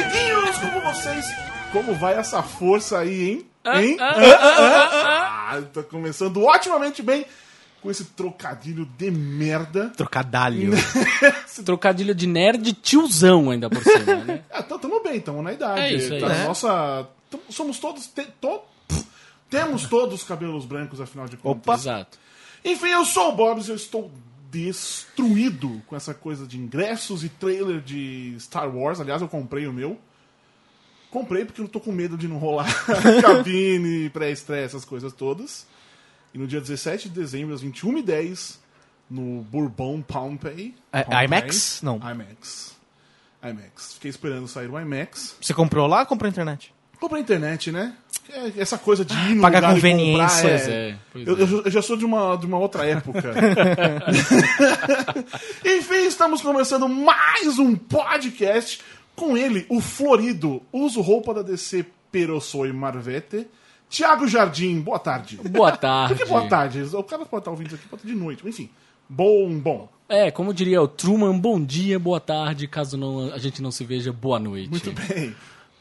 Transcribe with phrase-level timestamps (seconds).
[0.00, 1.26] amiguinhos, como vocês?
[1.72, 3.46] Como vai essa força aí, hein?
[3.64, 3.96] Hein?
[4.00, 7.26] Ah, tá começando otimamente bem
[7.82, 9.90] com esse trocadilho de merda.
[9.96, 10.72] Trocadalho.
[11.46, 14.42] Esse trocadilho de nerd tiozão ainda por cima, né?
[14.52, 15.80] Ah, então tamo bem, tamo na idade.
[15.80, 16.20] É isso aí.
[16.20, 16.44] Tá na É.
[16.46, 17.06] Nossa,
[17.50, 19.04] somos todos te- to- pff,
[19.50, 21.80] temos todos cabelos brancos afinal de contas.
[21.82, 22.18] Exato.
[22.64, 24.10] Enfim, eu sou o Bobs e eu estou
[24.64, 29.00] destruído com essa coisa de ingressos e trailer de Star Wars.
[29.00, 29.98] Aliás, eu comprei o meu.
[31.10, 32.66] Comprei porque eu tô com medo de não rolar
[33.22, 35.66] cabine, pré-estreia, essas coisas todas.
[36.34, 38.58] E no dia 17 de dezembro, às 21h10,
[39.08, 40.74] no Bourbon Pompey.
[40.92, 41.24] É.
[41.24, 41.80] IMAX?
[41.82, 41.96] Não.
[41.96, 42.74] IMAX.
[43.42, 43.94] IMAX.
[43.94, 45.36] Fiquei esperando sair o IMAX.
[45.40, 46.74] Você comprou lá ou comprou na internet?
[46.98, 47.94] Comprei internet, né?
[48.32, 50.50] É, Essa coisa de ir no Pagar lugar e conveniência.
[50.50, 51.42] comprar, é, pois eu, é.
[51.66, 53.22] eu- já sou de uma, de uma outra época.
[55.64, 58.80] Enfim, estamos começando mais um podcast
[59.14, 63.46] com ele, o Florido, uso roupa da DC pero soy Marvete.
[63.88, 65.36] Tiago Jardim, boa tarde.
[65.48, 66.14] Boa tarde.
[66.14, 66.82] Por que boa tarde?
[66.94, 68.46] O cara pode estar ouvindo isso aqui, pode estar de noite.
[68.46, 68.68] Enfim,
[69.08, 69.88] bom, bom.
[70.08, 73.84] É, como diria o Truman, bom dia, boa tarde, caso não, a gente não se
[73.84, 74.70] veja, boa noite.
[74.70, 75.34] Muito bem.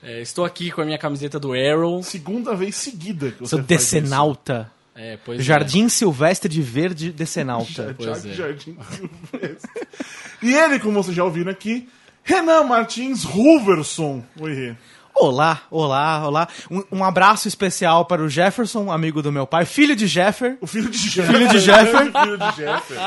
[0.04, 2.02] É, estou aqui com a minha camiseta do Arrow.
[2.04, 4.72] Segunda vez seguida que você Sou faz decenalta.
[4.96, 5.44] É, pois é.
[5.44, 7.94] Jardim Silvestre de Verde decenalta.
[7.98, 8.34] Pois é.
[8.34, 9.70] Jardim Silvestre.
[10.42, 11.90] e ele, como vocês já ouviram aqui,
[12.24, 14.24] Renan Martins Ruverson.
[14.40, 14.76] Oi, Rê.
[15.18, 16.48] Olá, olá, olá.
[16.70, 20.68] Um, um abraço especial para o Jefferson, amigo do meu pai, filho de Jeffer, O
[20.68, 21.34] filho de Jeffer.
[21.34, 22.12] Filho de Jeffer.
[22.12, 22.98] filho de Jeffer.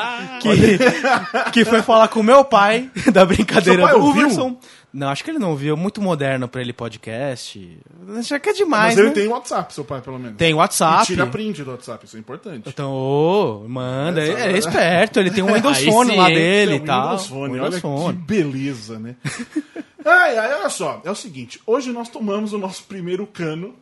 [0.41, 4.58] que, que foi falar com o meu pai da brincadeira Seu do ouviu?
[4.92, 5.77] Não, acho que ele não ouviu.
[5.77, 7.78] Muito moderno pra ele podcast.
[8.19, 9.14] Acho que é demais, Mas ele né?
[9.14, 10.39] tem WhatsApp, seu pai, pelo menos.
[10.39, 11.03] Tem WhatsApp.
[11.03, 12.69] E tira print do WhatsApp, isso é importante.
[12.69, 14.22] Então, ô, manda.
[14.22, 17.03] Ele é esperto, ele tem um Windows Phone lá dele e tal.
[17.11, 18.18] Windows Phone, Windows olha Phone.
[18.18, 19.17] que beleza, né?
[20.05, 23.74] ai, ai, olha só, é o seguinte, hoje nós tomamos o nosso primeiro cano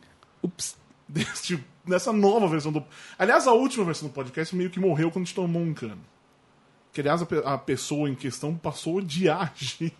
[0.43, 0.75] Ups.
[1.07, 2.83] deste, dessa nova versão do...
[3.17, 5.99] Aliás, a última versão do podcast meio que morreu quando a gente tomou um cano.
[6.91, 9.95] Que, aliás, a, a pessoa em questão passou a odiar a gente.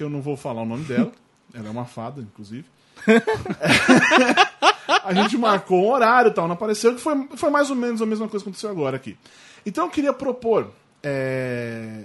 [0.00, 1.12] Que eu não vou falar o nome dela.
[1.52, 2.64] Ela é uma fada, inclusive.
[5.04, 8.00] a gente marcou um horário e tal, não apareceu, que foi, foi mais ou menos
[8.00, 9.18] a mesma coisa que aconteceu agora aqui.
[9.66, 10.70] Então eu queria propor.
[11.02, 12.04] É,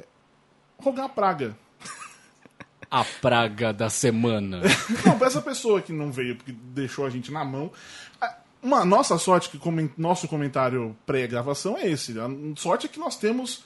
[0.77, 1.55] rogar a praga.
[2.91, 4.59] A praga da semana.
[5.05, 7.71] Não, pra essa pessoa que não veio, porque deixou a gente na mão.
[8.19, 9.59] a- Uma nossa sorte que
[9.97, 12.13] nosso comentário pré-gravação é esse.
[12.19, 13.63] A sorte é que nós temos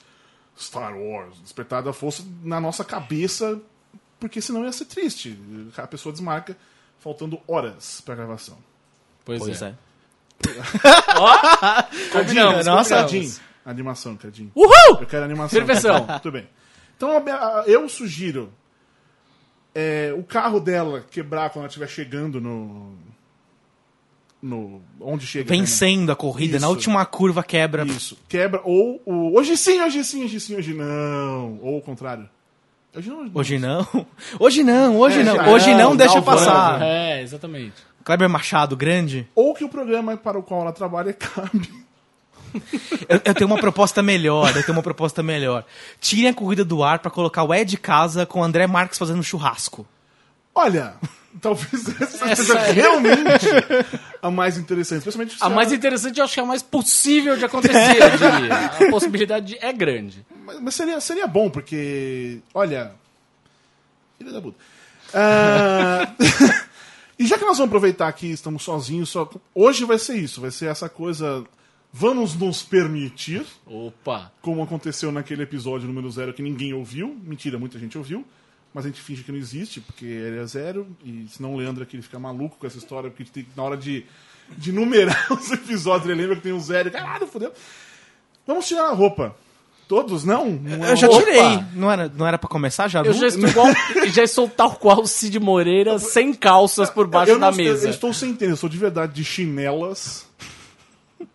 [0.56, 3.60] Star Wars, Despertar da Força na nossa cabeça,
[4.20, 5.36] porque senão ia ser triste.
[5.76, 6.56] A pessoa desmarca
[6.98, 8.58] faltando horas pra gravação.
[9.24, 9.68] Pois, Pois é.
[9.68, 9.74] é.
[12.12, 13.12] Combinamos, Nossa, combinamos.
[13.12, 13.50] Cadinho.
[13.64, 14.52] Animação, Cadinho.
[14.54, 15.00] Uhul!
[15.00, 15.58] Eu quero animação.
[15.58, 16.06] Perfeição.
[16.06, 16.48] Muito bem.
[16.96, 17.10] Então
[17.66, 18.52] eu sugiro
[19.74, 22.94] é, o carro dela quebrar quando ela estiver chegando no.
[24.42, 25.50] no onde chega.
[25.50, 25.56] né?
[25.56, 26.68] Vencendo a corrida, na Isso.
[26.70, 27.84] última curva quebra.
[27.84, 28.18] Isso.
[28.28, 28.60] Quebra.
[28.64, 29.36] Ou o.
[29.38, 31.58] Hoje sim, hoje sim, hoje sim, hoje não.
[31.62, 32.28] Ou o contrário.
[32.94, 33.30] Hoje não.
[33.34, 33.86] Hoje não.
[34.38, 35.48] Hoje não, hoje É, não.
[35.52, 36.82] Hoje é, não, deixa Galvão, passar.
[36.82, 37.74] É, exatamente.
[38.04, 39.28] Kleber Machado, grande.
[39.34, 41.70] Ou que o programa para o qual ela trabalha cabe.
[43.08, 45.64] Eu, eu tenho uma proposta melhor, eu tenho uma proposta melhor.
[46.00, 49.22] Tirem a corrida do ar pra colocar o Ed Casa com o André Marques fazendo
[49.22, 49.86] churrasco.
[50.54, 50.94] Olha.
[51.40, 53.46] Talvez essa, Essa seja é- realmente
[54.20, 54.98] a mais interessante.
[54.98, 57.76] Especialmente se A mais ela- interessante eu acho que é a mais possível de acontecer,
[58.02, 58.54] eu diria.
[58.88, 60.26] A possibilidade é grande.
[60.50, 62.40] Mas, mas seria, seria bom, porque.
[62.52, 62.92] Olha.
[64.18, 64.58] Filha da puta.
[65.14, 66.14] Ah,
[67.18, 69.30] e já que nós vamos aproveitar aqui, estamos sozinhos, só.
[69.54, 71.44] Hoje vai ser isso, vai ser essa coisa.
[71.92, 74.30] Vamos nos permitir, Opa.
[74.40, 77.18] como aconteceu naquele episódio número zero que ninguém ouviu.
[77.24, 78.24] Mentira, muita gente ouviu.
[78.72, 80.86] Mas a gente finge que não existe, porque ele é zero.
[81.04, 83.76] E senão o Leandro aqui ele fica maluco com essa história, porque tem, na hora
[83.76, 84.06] de,
[84.56, 86.92] de numerar os episódios, ele lembra que tem um zero.
[86.92, 87.52] Caralho, fodeu.
[88.46, 89.34] Vamos tirar a roupa.
[89.90, 90.48] Todos, não?
[90.52, 91.64] Não é Eu já tirei.
[91.74, 93.02] Não era, não era pra começar já?
[93.02, 93.66] Eu já estou, igual,
[94.14, 97.88] já estou tal qual o Cid Moreira, sem calças por baixo da não- mesa.
[97.88, 100.26] Eu, estou sem tênis, eu sou de verdade de chinelas.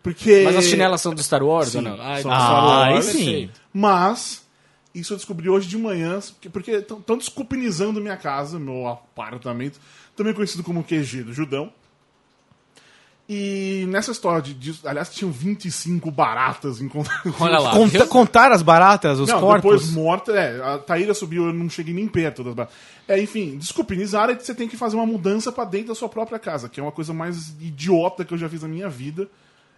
[0.02, 0.44] Porque.
[0.46, 1.98] Mas as chinelas são do Star Wars Sim, ou não?
[2.02, 3.06] Ai, são do Star Ah, Wars.
[3.07, 3.50] sim.
[3.74, 4.42] Mas,
[4.94, 6.18] isso eu descobri hoje de manhã,
[6.54, 9.81] porque estão desculpinizando minha casa, meu apartamento,
[10.16, 11.74] também conhecido como QG do Judão.
[13.27, 14.54] E nessa história de.
[14.54, 17.33] de aliás, tinham 25 baratas encontradas.
[17.39, 17.72] Olha lá.
[17.72, 19.63] Conta- Eu- contar as baratas, os Não, corpos.
[19.63, 22.77] depois morta, é, a Taíra subiu, eu não cheguei nem perto das baratas.
[23.07, 26.07] É, enfim, desculpinizar é que você tem que fazer uma mudança pra dentro da sua
[26.07, 29.24] própria casa, que é uma coisa mais idiota que eu já fiz na minha vida.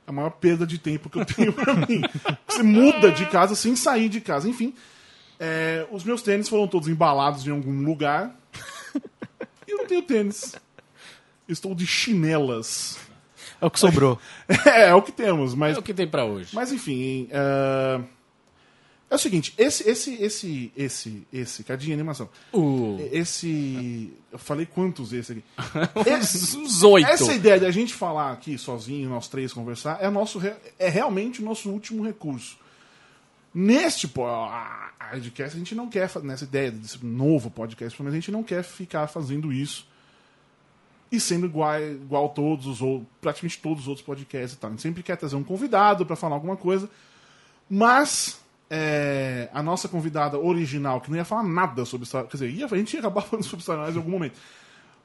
[0.05, 2.01] É a maior perda de tempo que eu tenho pra mim.
[2.49, 4.49] Você muda de casa sem sair de casa.
[4.49, 4.73] Enfim,
[5.39, 8.35] é, os meus tênis foram todos embalados em algum lugar.
[9.87, 10.53] tenho tênis.
[11.47, 12.97] Estou de chinelas.
[13.61, 14.19] É o que sobrou.
[14.65, 16.49] É, é o que temos, mas É o que tem pra hoje.
[16.53, 17.99] Mas enfim, é...
[19.09, 22.29] é o seguinte, esse, esse, esse, esse, esse, cadinha animação.
[22.53, 22.97] O...
[23.11, 25.43] Esse, eu falei quantos esse aqui?
[26.09, 27.07] Esse- Uns oito.
[27.07, 30.39] essa ideia de a gente falar aqui sozinho, nós três conversar, é nosso,
[30.77, 32.57] é realmente o nosso último recurso.
[33.53, 38.43] Neste podcast a gente não quer nessa ideia desse novo podcast, mas a gente não
[38.43, 39.87] quer ficar fazendo isso
[41.11, 44.69] e sendo igual, igual todos os outros, praticamente todos os outros podcasts e tal.
[44.69, 46.89] A gente sempre quer trazer um convidado para falar alguma coisa,
[47.69, 48.39] mas
[48.69, 52.65] é, a nossa convidada original, que não ia falar nada sobre Star quer dizer, ia,
[52.65, 54.37] a gente ia acabar falando sobre Star Wars em algum momento,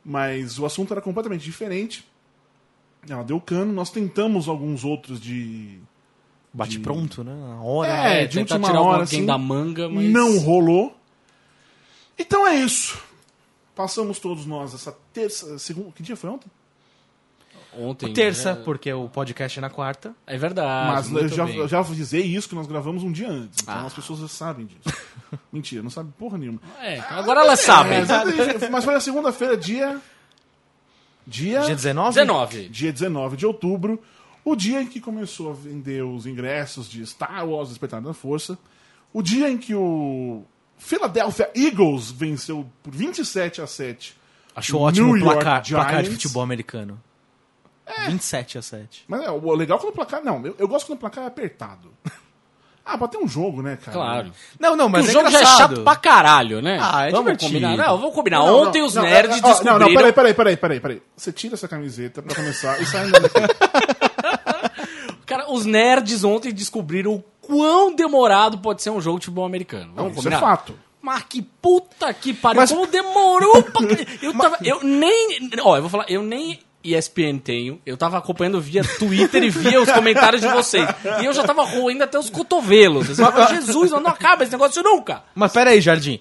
[0.04, 2.04] mas o assunto era completamente diferente.
[3.08, 5.78] Ela deu cano, nós tentamos alguns outros de.
[6.52, 7.34] Bate De- pronto, né?
[7.34, 7.90] Na hora.
[7.90, 10.04] É, É, de última tirar hora, alguém assim, da manga, mas...
[10.10, 10.96] Não rolou.
[12.18, 13.02] Então é isso.
[13.74, 15.58] Passamos todos nós essa terça.
[15.58, 16.50] Segunda, que dia foi ontem?
[17.78, 18.12] Ontem...
[18.12, 20.14] Terça, é- porque o podcast é na quarta.
[20.26, 21.56] É verdade, Mas eu já, bem.
[21.56, 23.60] eu já avisei isso que nós gravamos um dia antes.
[23.62, 23.86] Então Ah.
[23.86, 24.94] as pessoas já sabem disso.
[25.50, 26.60] Mentira, não sabem porra nenhuma.
[26.80, 28.00] É, agora elas sabem.
[28.00, 29.98] É, mas foi na segunda-feira, dia.
[31.26, 31.60] Dia.
[31.60, 32.14] Dia 19?
[32.14, 32.68] 19.
[32.68, 34.02] dia 19 de outubro,
[34.44, 38.58] o dia em que começou a vender os ingressos de Star Wars Despertar da Força,
[39.14, 40.44] o dia em que o
[40.82, 44.16] Philadelphia Eagles venceu por 27 a 7.
[44.54, 47.00] Achou New ótimo o York placar, placar de futebol americano.
[48.08, 49.04] 27 a 7.
[49.06, 50.24] Mas é, o legal é quando o placar.
[50.24, 51.90] Não, eu, eu gosto quando o placar é apertado.
[52.84, 53.96] Ah, pra ter um jogo, né, cara?
[53.96, 54.32] Claro.
[54.58, 55.76] Não, não, mas o é jogo já é engraçado.
[55.76, 56.80] chato pra caralho, né?
[56.82, 57.52] Ah, é vamos divertido.
[57.52, 57.76] combinar.
[57.76, 58.38] Não, vamos combinar.
[58.38, 59.78] Não, não, Ontem os não, nerds ó, ó, descobriram...
[59.78, 61.02] Não, não, peraí, peraí, peraí, peraí, peraí.
[61.16, 63.38] Você tira essa camiseta pra começar e sai andando aqui.
[65.24, 69.88] Cara, os nerds ontem descobriram o quão demorado pode ser um jogo de futebol americano.
[69.88, 70.36] Não, Vamos isso combinar?
[70.38, 70.74] é fato.
[71.02, 72.60] Mas que puta que pariu.
[72.60, 73.82] Mas- Como demorou pra...
[74.22, 75.50] Eu, tava, eu nem...
[75.62, 77.80] Ó, eu vou falar, eu nem ESPN tenho.
[77.86, 80.88] Eu tava acompanhando via Twitter e via os comentários de vocês.
[81.20, 83.06] E eu já tava roendo até os cotovelos.
[83.08, 85.22] Você fala, Jesus, não acaba esse negócio nunca.
[85.34, 86.20] Mas pera aí, Jardim.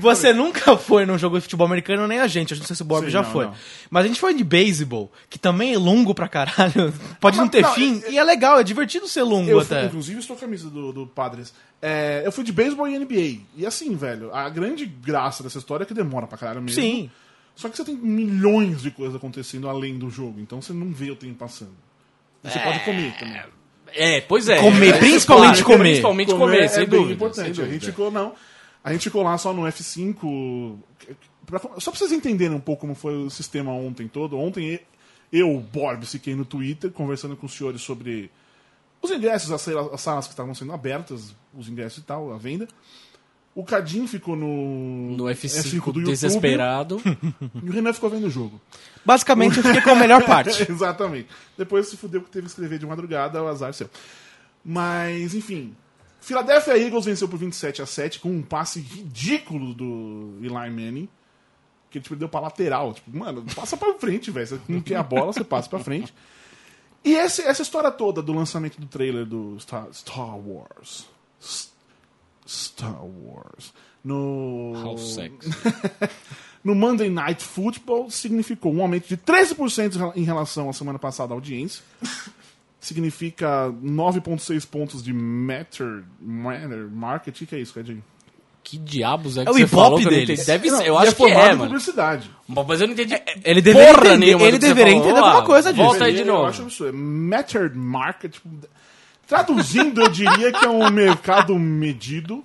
[0.00, 2.52] Você nunca foi num jogo de futebol americano, nem a gente.
[2.52, 3.46] Eu não sei se o Bob Sim, já não, foi.
[3.46, 3.54] não.
[3.90, 6.92] Mas a gente foi de beisebol, que também é longo pra caralho.
[7.20, 8.02] Pode não Mas ter não, fim.
[8.06, 9.86] é- E é legal, é divertido ser longo Eu fui, até.
[9.86, 11.52] inclusive, estou com a camisa do, do Padres.
[11.80, 13.40] É, eu fui de beisebol e NBA.
[13.56, 16.80] E assim, velho, a grande graça dessa história é que demora pra caralho mesmo.
[16.80, 17.10] Sim.
[17.54, 21.10] Só que você tem milhões de coisas acontecendo além do jogo, então você não vê
[21.10, 21.74] o tempo passando.
[22.42, 23.42] E você pode comer também.
[23.96, 24.60] É, pois é.
[24.60, 25.88] Comer, É, principalmente claro, comer.
[25.90, 27.14] Principalmente comer, é sem bem dúvida.
[27.14, 27.36] importante.
[27.44, 27.72] sem A dúvida.
[27.72, 28.34] gente ficou, não.
[28.82, 30.76] A gente ficou lá só no F5.
[31.46, 34.36] pra- só pra vocês entenderem um pouco como foi o sistema ontem todo.
[34.38, 34.80] Ontem
[35.32, 38.30] eu, Borb, fiquei no Twitter conversando com os senhores sobre
[39.00, 42.66] os ingressos, as salas que estavam sendo abertas, os ingressos e tal, a venda.
[43.54, 47.00] O Cadinho ficou no, No F5, do YouTube, desesperado.
[47.62, 48.60] E o Renan ficou vendo o jogo.
[49.04, 50.62] Basicamente, eu fiquei com a melhor parte.
[50.70, 51.28] Exatamente.
[51.56, 53.88] Depois se fudeu que teve que escrever de madrugada, o azar seu.
[54.64, 55.74] Mas, enfim.
[56.20, 61.08] Philadelphia Eagles venceu por 27 a 7 com um passe ridículo do Eli Manning.
[61.90, 62.92] Que ele tipo, deu pra lateral.
[62.92, 64.46] Tipo, mano, passa pra frente, velho.
[64.48, 66.12] Você não quer a bola, você passa pra frente.
[67.04, 71.06] E esse- essa história toda do lançamento do trailer do Star, Star Wars.
[72.46, 73.72] Star Wars.
[74.04, 74.72] No.
[74.84, 75.50] How sexy.
[76.64, 81.36] No Monday Night Football significou um aumento de 13% em relação à semana passada à
[81.36, 81.82] audiência.
[82.80, 87.38] Significa 9,6 pontos de matter, matter market.
[87.40, 88.02] O que é isso, Cadinho?
[88.62, 90.30] Que diabos é que É o você falou que eu não deles.
[90.40, 90.46] entendi?
[90.46, 91.64] Deve Não, ser, eu acho é que é, mano.
[91.64, 92.30] publicidade.
[92.48, 95.84] Mas eu não entendi Ele deveria porra entender- nenhuma ele deveria entender alguma coisa disso.
[95.84, 96.46] Volta aí de Eu novo.
[96.46, 96.86] acho isso.
[96.86, 98.32] É mattered market.
[98.32, 98.48] tipo,
[99.26, 102.44] traduzindo, eu diria que é um mercado medido.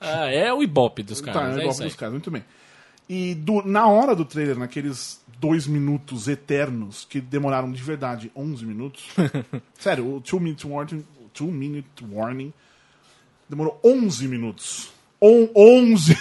[0.00, 1.50] Ah, é o Ibope dos Tá, caras.
[1.50, 1.88] é é igual isso aí.
[1.88, 2.44] dos caras, muito bem.
[3.08, 8.64] E do- na hora do trailer, naqueles dois minutos eternos, que demoraram de verdade 11
[8.66, 9.08] minutos.
[9.78, 12.52] sério, o two minute warning, o two minute warning
[13.48, 14.90] demorou 11 minutos.
[15.20, 16.16] On, 11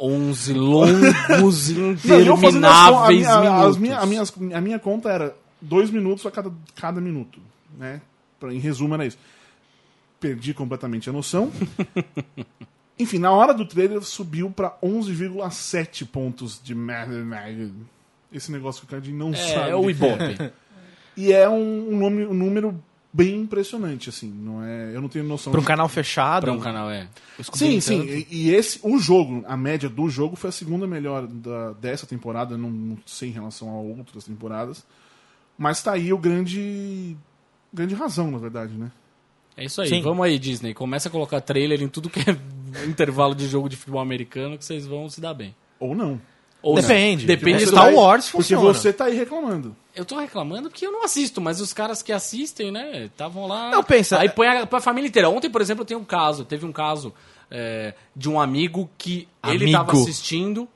[0.00, 4.22] 11 longos, Não, e a intermináveis minha, minha-
[4.56, 7.40] a, minha conta era dois minutos a cada, cada minuto.
[7.76, 8.00] Né?
[8.38, 9.18] Pra- Em resumo, era isso.
[10.20, 11.50] Perdi completamente a noção.
[12.98, 16.74] Enfim, na hora do trailer subiu pra 11,7 pontos de.
[18.32, 19.68] Esse negócio que o Cardinho não sabe.
[19.68, 20.52] É, é o Ibope.
[21.20, 22.80] E é um, um nome- um número
[23.12, 24.30] bem impressionante, assim.
[24.30, 25.50] Não é, eu não tenho noção.
[25.50, 26.42] Pra um de- canal fechado.
[26.44, 27.08] Pra um canal, é.
[27.54, 28.02] Sim, sim.
[28.02, 32.06] E, e esse, o jogo, a média do jogo foi a segunda melhor da, dessa
[32.06, 34.86] temporada, não, não sei em relação a outras temporadas.
[35.58, 37.16] Mas tá aí o grande.
[37.72, 38.90] Grande razão, na verdade, né?
[39.56, 39.88] É isso aí.
[39.88, 40.02] Sim.
[40.02, 40.72] Vamos aí, Disney.
[40.72, 42.36] Começa a colocar trailer em tudo que é
[42.86, 45.54] intervalo de jogo de futebol americano que vocês vão se dar bem.
[45.80, 46.20] Ou não.
[46.62, 46.82] Ou não.
[46.82, 47.26] Depende.
[47.26, 47.70] Depende Porque do...
[47.72, 48.74] Star Porque Wars Porque funciona.
[48.74, 49.76] você tá aí reclamando.
[49.94, 53.70] Eu tô reclamando porque eu não assisto, mas os caras que assistem, né, estavam lá.
[53.70, 55.28] Não, pensa- Aí põe a, põe a família inteira.
[55.28, 57.12] Ontem, por exemplo, tem um caso, teve um caso
[57.50, 59.72] é, de um amigo que ele Amigo.
[59.78, 60.68] tava assistindo.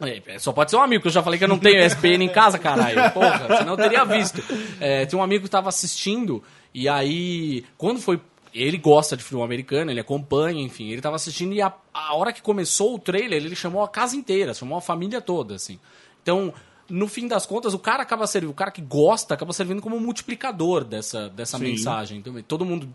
[0.00, 2.24] É, só pode ser um amigo, que eu já falei que eu não tenho SPN
[2.24, 3.12] em casa, caralho.
[3.12, 4.42] Porra, senão eu teria visto.
[4.80, 8.20] É, tem um amigo que tava assistindo, e aí, quando foi.
[8.52, 10.88] Ele gosta de futebol americano, ele acompanha, enfim.
[10.88, 14.14] Ele tava assistindo e a, a hora que começou o trailer, ele chamou a casa
[14.14, 15.76] inteira, chamou a família toda, assim.
[16.22, 16.54] Então,
[16.88, 19.96] no fim das contas, o cara acaba servindo, o cara que gosta acaba servindo como
[19.96, 21.64] um multiplicador dessa, dessa Sim.
[21.64, 22.18] mensagem.
[22.18, 22.88] Então, todo mundo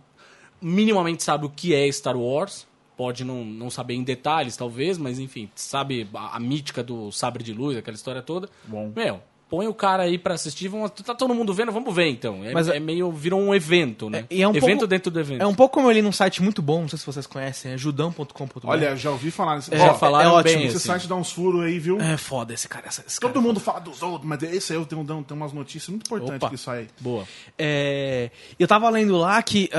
[0.61, 2.65] minimamente sabe o que é Star Wars.
[2.99, 7.41] Pode não, não saber em detalhes, talvez, mas enfim, sabe a, a mítica do sabre
[7.41, 8.49] de luz, aquela história toda.
[8.65, 8.91] Bom.
[8.93, 12.43] Meu, põe o cara aí pra assistir, vamos, tá todo mundo vendo, vamos ver então.
[12.45, 14.25] É, Mas é meio, virou um evento, né?
[14.29, 15.41] É, e é um evento pouco- dentro do evento.
[15.41, 17.71] É um pouco como eu li num site muito bom, não sei se vocês conhecem,
[17.71, 18.59] é judão.com.br.
[18.63, 20.57] Olha, já ouvi falar nesse Já Ó, falaram é ótimo.
[20.59, 20.87] bem, Esse assim.
[20.87, 21.99] site dá uns furos aí, viu?
[21.99, 22.87] É foda esse cara.
[22.87, 25.35] Esse, esse Todo cara é mundo fala dos outros, mas esse aí eu tenho, tem
[25.37, 26.49] umas notícias muito importantes Opa.
[26.49, 26.87] que sai.
[26.99, 27.25] Boa.
[27.57, 29.69] É, eu tava lendo lá que.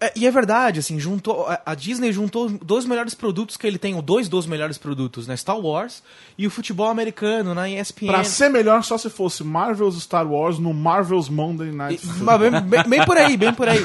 [0.00, 1.46] é- e é verdade, assim, juntou.
[1.46, 5.26] A, a Disney juntou dois melhores produtos que ele tem, ou dois dos melhores produtos,
[5.26, 5.36] né?
[5.36, 6.02] Star Wars
[6.36, 8.06] e o futebol americano na ESPN.
[8.06, 12.24] Pra ser melhor, só se fosse Marvel's Star Wars no Marvel's Monday Night Football.
[12.38, 13.80] mas bem, bem- bem por aí, bem por aí.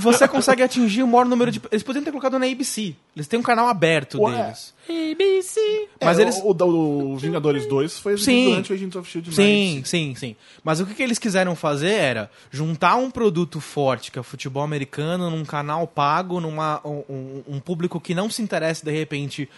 [0.00, 1.60] Você consegue atingir o maior número de.
[1.70, 2.94] Eles poderiam ter colocado na ABC.
[3.14, 4.36] Eles têm um canal aberto Ué.
[4.42, 4.74] deles.
[4.88, 5.60] ABC.
[6.02, 6.36] Mas É, eles.
[6.38, 8.50] O, o, o Vingadores 2 foi Sim.
[8.50, 9.34] durante o Agents of S.H.I.E.L.D.
[9.42, 9.88] Sim, Night.
[9.88, 10.36] sim, sim.
[10.62, 14.24] Mas o que, que eles quiseram fazer era juntar um produto forte, que é o
[14.24, 18.92] futebol americano, num canal pago, numa um, um- um público que não se interessa de
[18.92, 19.48] repente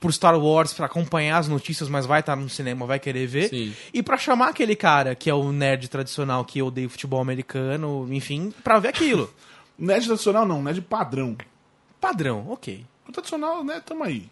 [0.00, 3.48] por Star Wars pra acompanhar as notícias, mas vai estar no cinema, vai querer ver.
[3.48, 3.74] Sim.
[3.92, 8.06] E pra chamar aquele cara que é o nerd tradicional que odeia o futebol americano,
[8.10, 9.32] enfim, pra ver aquilo.
[9.78, 11.36] Nerd tradicional não, nerd padrão.
[12.00, 12.84] Padrão, ok.
[13.08, 14.28] O tradicional, né, tamo aí.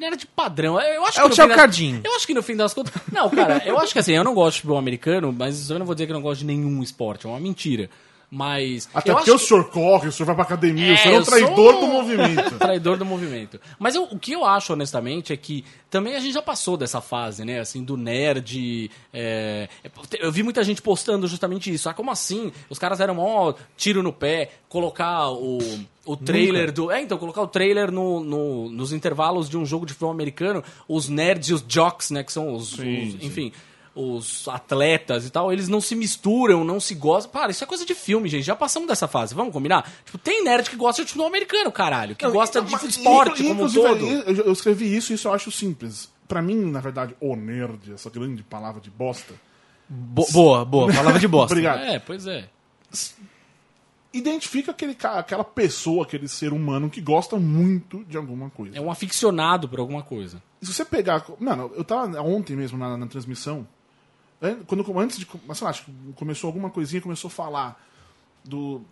[0.00, 0.80] Era de padrão.
[0.80, 2.00] Eu acho É que o das- Cardim.
[2.04, 2.92] Eu acho que no fim das contas.
[3.10, 5.84] Não, cara, eu acho que assim, eu não gosto de futebol americano, mas eu não
[5.86, 7.26] vou dizer que eu não gosto de nenhum esporte.
[7.26, 7.90] É uma mentira.
[8.34, 8.88] Mas.
[8.92, 11.24] Até porque o senhor corre, o senhor vai pra academia, É, o senhor é um
[11.24, 12.54] traidor sou- do movimento.
[12.58, 13.60] Traidor do movimento.
[13.78, 17.00] Mas eu- o que eu acho, honestamente, é que também a gente já passou dessa
[17.00, 17.60] fase, né?
[17.60, 18.90] Assim, do nerd.
[19.12, 19.68] é,
[20.18, 21.88] Eu vi muita gente postando justamente isso.
[21.88, 22.52] Ah, como assim?
[22.68, 25.58] Os caras eram mó tiro no pé, colocar o,
[26.04, 26.90] o trailer do.
[26.90, 30.64] É, então, colocar o trailer no, no- nos intervalos de um jogo de futebol americano,
[30.88, 32.24] os nerds e os jocks, né?
[32.24, 32.70] Que são os.
[32.70, 33.52] Sim, os- sim.
[33.96, 37.30] Os atletas e tal, eles não se misturam, não se gostam.
[37.30, 38.42] Para, isso é coisa de filme, gente.
[38.42, 39.88] Já passamos dessa fase, vamos combinar?
[40.04, 42.16] Tipo, tem nerd que gosta de futebol americano, caralho.
[42.16, 44.04] Que gosta de Mas, esporte inclu- como um todo.
[44.04, 46.12] Eu, eu escrevi isso e isso eu acho simples.
[46.26, 49.32] Pra mim, na verdade, o nerd, essa grande palavra de bosta,
[49.88, 50.92] Bo- boa, boa.
[50.92, 51.52] Palavra de bosta.
[51.54, 51.80] Obrigado.
[51.84, 52.48] É, pois é.
[54.12, 58.76] identifica aquele, aquela pessoa, aquele ser humano que gosta muito de alguma coisa.
[58.76, 60.42] É um aficionado por alguma coisa.
[60.62, 61.24] Se você pegar.
[61.38, 63.66] Mano, eu tava ontem mesmo na, na transmissão.
[64.44, 65.26] An- Quando, antes de.
[65.26, 67.84] Sei lá, acho que começou alguma coisinha, começou a falar
[68.44, 68.82] do.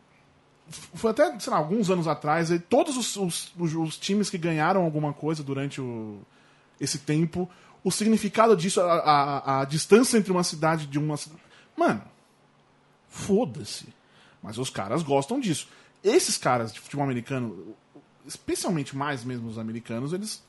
[0.94, 4.82] Foi até, sei lá, alguns anos atrás, aí todos os, os, os- times que ganharam
[4.84, 6.20] alguma coisa durante o,
[6.80, 7.50] esse tempo,
[7.84, 11.16] o significado disso, a, a, a distância entre uma cidade de uma.
[11.76, 12.02] Mano,
[13.08, 13.86] foda-se.
[14.42, 15.68] Mas os caras gostam disso.
[16.02, 17.74] Esses caras de futebol americano,
[18.26, 20.42] especialmente mais mesmo os americanos, eles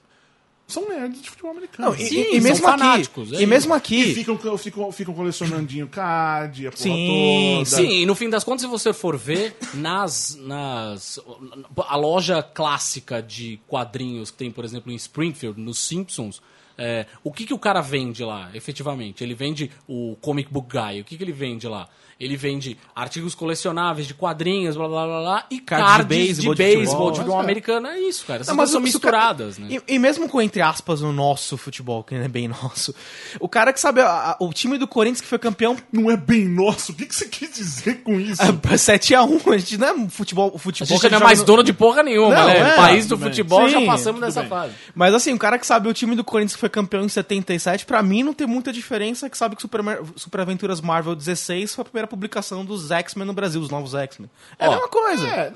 [0.73, 1.89] são nerds de futebol americano.
[1.89, 4.37] Não, e, Sim, e- e são mesmo aqui, fanáticos, é e mesmo E aqui, ficam,
[4.57, 7.77] ficam, ficam colecionandinho card, a porra Sim, toda.
[7.77, 11.19] Sim, e no fim das contas, se você for ver, nas, nas.
[11.87, 16.41] A loja clássica de quadrinhos que tem, por exemplo, em Springfield, nos Simpsons.
[16.77, 19.23] é, o que, que o cara vende lá, efetivamente?
[19.23, 21.01] Ele vende o comic book guy.
[21.01, 21.87] O que, que ele vende lá?
[22.23, 26.07] Ele vende artigos colecionáveis de quadrinhos, blá blá blá blá, e Card de cards de
[26.25, 27.39] beisebol, de beisebol, futebol.
[27.39, 27.43] é.
[27.43, 27.87] americano.
[27.87, 28.41] É isso, cara.
[28.41, 29.79] Essas Não, são o- o misturadas, cara- né?
[29.87, 32.93] E, e mesmo com, entre aspas, o nosso futebol, que não é bem nosso,
[33.39, 36.15] o cara que sabe a- a- o time do Corinthians que foi campeão Não é
[36.17, 36.91] bem nosso.
[36.91, 38.41] O que, que você quis dizer com isso?
[38.41, 41.39] é, 7x1, a gente não é futebol, o A futebol gente que não é mais
[41.39, 42.57] no- dono de porra nenhuma, Não, né?
[42.71, 44.49] é, País do futebol, já Sim, passamos tudo dessa bem.
[44.49, 44.73] fase.
[44.95, 47.85] Mas assim, o cara que sabe o time do Corinthians que foi campeão em 77,
[47.85, 49.81] pra mim não tem muita diferença que sabe que Super,
[50.15, 54.29] Super Aventuras Marvel 16 foi a primeira publicação dos X-Men no Brasil, os novos X-Men.
[54.59, 55.27] É a mesma coisa.
[55.27, 55.49] É,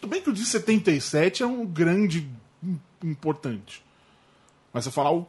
[0.00, 2.28] tudo bem que o de 77 é um grande
[2.62, 3.82] im- importante.
[4.72, 5.28] Mas você falar o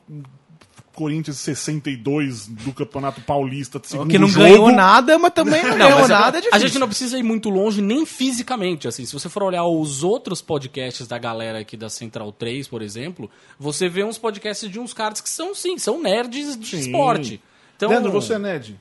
[0.96, 5.70] Corinthians 62 do Campeonato Paulista, de segundo que não jogo, ganhou nada, mas também não,
[5.78, 9.06] Não, ganhou a- nada, é a gente não precisa ir muito longe nem fisicamente, assim.
[9.06, 13.30] Se você for olhar os outros podcasts da galera aqui da Central 3, por exemplo,
[13.60, 16.78] você vê uns podcasts de uns caras que são, sim, são nerds de Sim.
[16.80, 17.42] esporte.
[17.76, 18.80] Então, Leandro, você é nerd?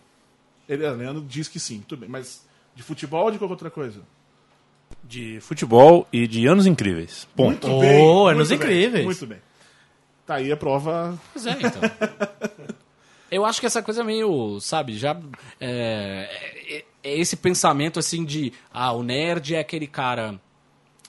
[0.68, 2.08] Ele, Leandro diz que sim, tudo bem.
[2.08, 4.00] Mas de futebol ou de qualquer outra coisa?
[5.02, 7.26] De futebol e de anos incríveis.
[7.36, 7.66] Ponto.
[7.66, 8.28] Muito Oh, bem.
[8.34, 9.04] Anos muito bem, Incríveis.
[9.04, 9.38] Muito bem.
[10.26, 11.18] Tá aí a prova.
[11.32, 11.80] Pois é, então.
[13.30, 15.18] Eu acho que essa coisa meio, sabe, já.
[15.58, 16.28] É,
[16.68, 18.52] é- é esse pensamento assim de.
[18.72, 20.38] Ah, o nerd é aquele cara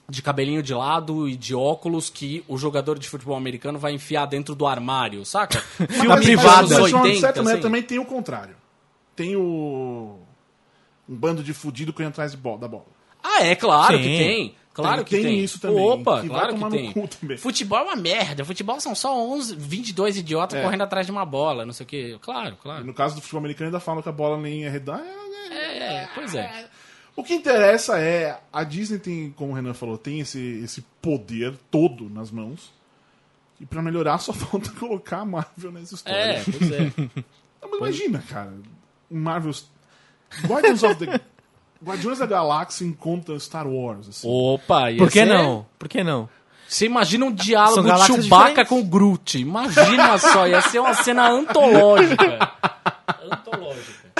[0.08, 4.26] de cabelinho de lado e de óculos que o jogador de futebol americano vai enfiar
[4.26, 5.60] dentro do armário, saca?
[5.88, 7.62] Filme Mas- privado mas, dos mas, de uma 80, certa maneira, assim.
[7.68, 8.56] também tem o contrário.
[9.16, 10.18] Tem o.
[11.08, 12.86] Um bando de fudido correndo atrás de bola, da bola.
[13.22, 14.02] Ah, é claro Sim.
[14.02, 14.54] que tem.
[14.72, 15.44] Claro Tem- que tem tem.
[15.44, 17.36] isso também, Opa, que vai claro que tomar no tem.
[17.36, 18.44] Futebol é uma merda.
[18.44, 20.62] Futebol são só 11, 22 idiotas É.
[20.64, 22.18] correndo atrás de uma bola, não sei o quê.
[22.20, 22.84] Claro, E claro.
[22.84, 25.04] no caso do futebol americano, ainda falam que a bola nem é redonda.
[25.50, 26.68] É, é, pois é.
[27.14, 28.40] O que interessa é.
[28.52, 32.72] A Disney tem, como o Renan falou, tem esse, esse poder todo nas mãos.
[33.60, 36.18] E pra melhorar, só falta colocar a Marvel nessa história.
[36.18, 36.92] É, pois é.
[37.62, 38.52] Não, mas imagina, cara.
[39.10, 39.52] Um Marvel.
[40.46, 41.20] Guardians of the.
[41.84, 44.08] Guardiões da Galáxia encontra Star Wars.
[44.08, 44.26] Assim.
[44.28, 45.66] Opa, ia Por que ser- não?
[45.78, 46.28] Por que não?
[46.66, 48.22] Você imagina um diálogo de Chewbacca
[48.64, 48.68] diferentes.
[48.70, 49.38] com o Groot.
[49.38, 52.52] Imagina só, ia ser uma cena antológica.
[53.30, 54.12] antológica.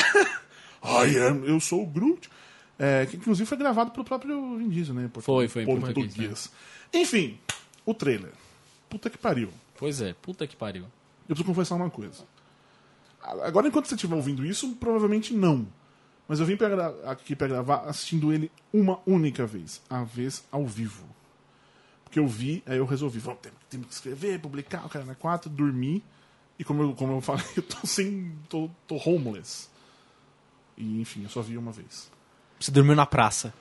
[0.85, 2.31] I am, eu sou o Groot.
[2.79, 5.05] É, que inclusive foi gravado pelo próprio Vin Diesel, né?
[5.05, 5.95] em portu- Foi, foi em português.
[6.15, 6.53] português,
[6.93, 7.39] Enfim,
[7.87, 8.33] o trailer.
[8.91, 9.49] Puta que pariu.
[9.79, 10.83] Pois é, puta que pariu.
[11.29, 12.25] Eu preciso confessar uma coisa.
[13.43, 15.67] Agora, enquanto você estiver ouvindo isso, provavelmente não.
[16.29, 19.81] Mas eu vim pra gra- aqui pra gravar assistindo ele uma única vez.
[19.89, 21.05] A vez ao vivo.
[22.05, 25.51] Porque eu vi, aí eu resolvi, vamos, temos, que escrever, publicar, o cara na 4,
[25.51, 26.03] dormi.
[26.59, 28.33] E como eu, como eu falei, eu tô sem.
[28.49, 29.69] tô, tô homeless.
[30.77, 32.11] E enfim, eu só vi uma vez.
[32.61, 33.53] Você dormiu na praça.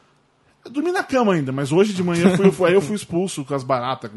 [0.64, 3.44] Eu dormi na cama ainda, mas hoje de manhã eu fui, eu eu fui expulso
[3.44, 4.10] com as baratas.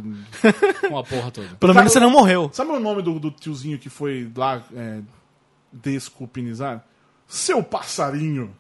[0.89, 1.49] Com a porra toda.
[1.57, 2.49] Pelo menos você não morreu.
[2.53, 5.01] Sabe o nome do, do tiozinho que foi lá é,
[5.83, 6.85] desculpinizar?
[7.27, 8.57] Seu passarinho.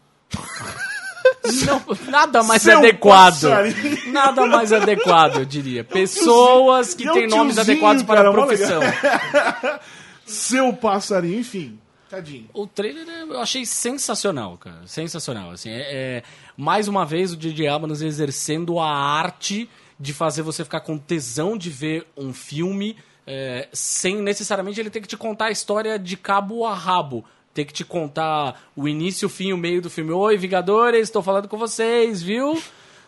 [1.66, 3.32] Não, nada mais Seu adequado.
[3.34, 4.12] passarinho.
[4.12, 5.82] Nada mais adequado, eu diria.
[5.84, 8.80] Pessoas que E é têm nomes adequados para cara, a profissão.
[10.24, 11.78] Seu passarinho, enfim.
[12.08, 12.48] Tadinho.
[12.54, 14.86] O trailer é- eu achei sensacional, cara.
[14.86, 15.50] Sensacional.
[15.50, 15.82] Assim, é,
[16.18, 16.22] é-
[16.56, 17.68] mais uma vez o J.J.
[17.68, 23.68] Abrams exercendo a arte de fazer você ficar com tesão de ver um filme é,
[23.72, 27.24] sem necessariamente ele ter que te contar a história de cabo a rabo.
[27.52, 30.12] Ter que te contar o início, o fim e o meio do filme.
[30.12, 32.60] Oi, Vingadores, estou falando com vocês, viu?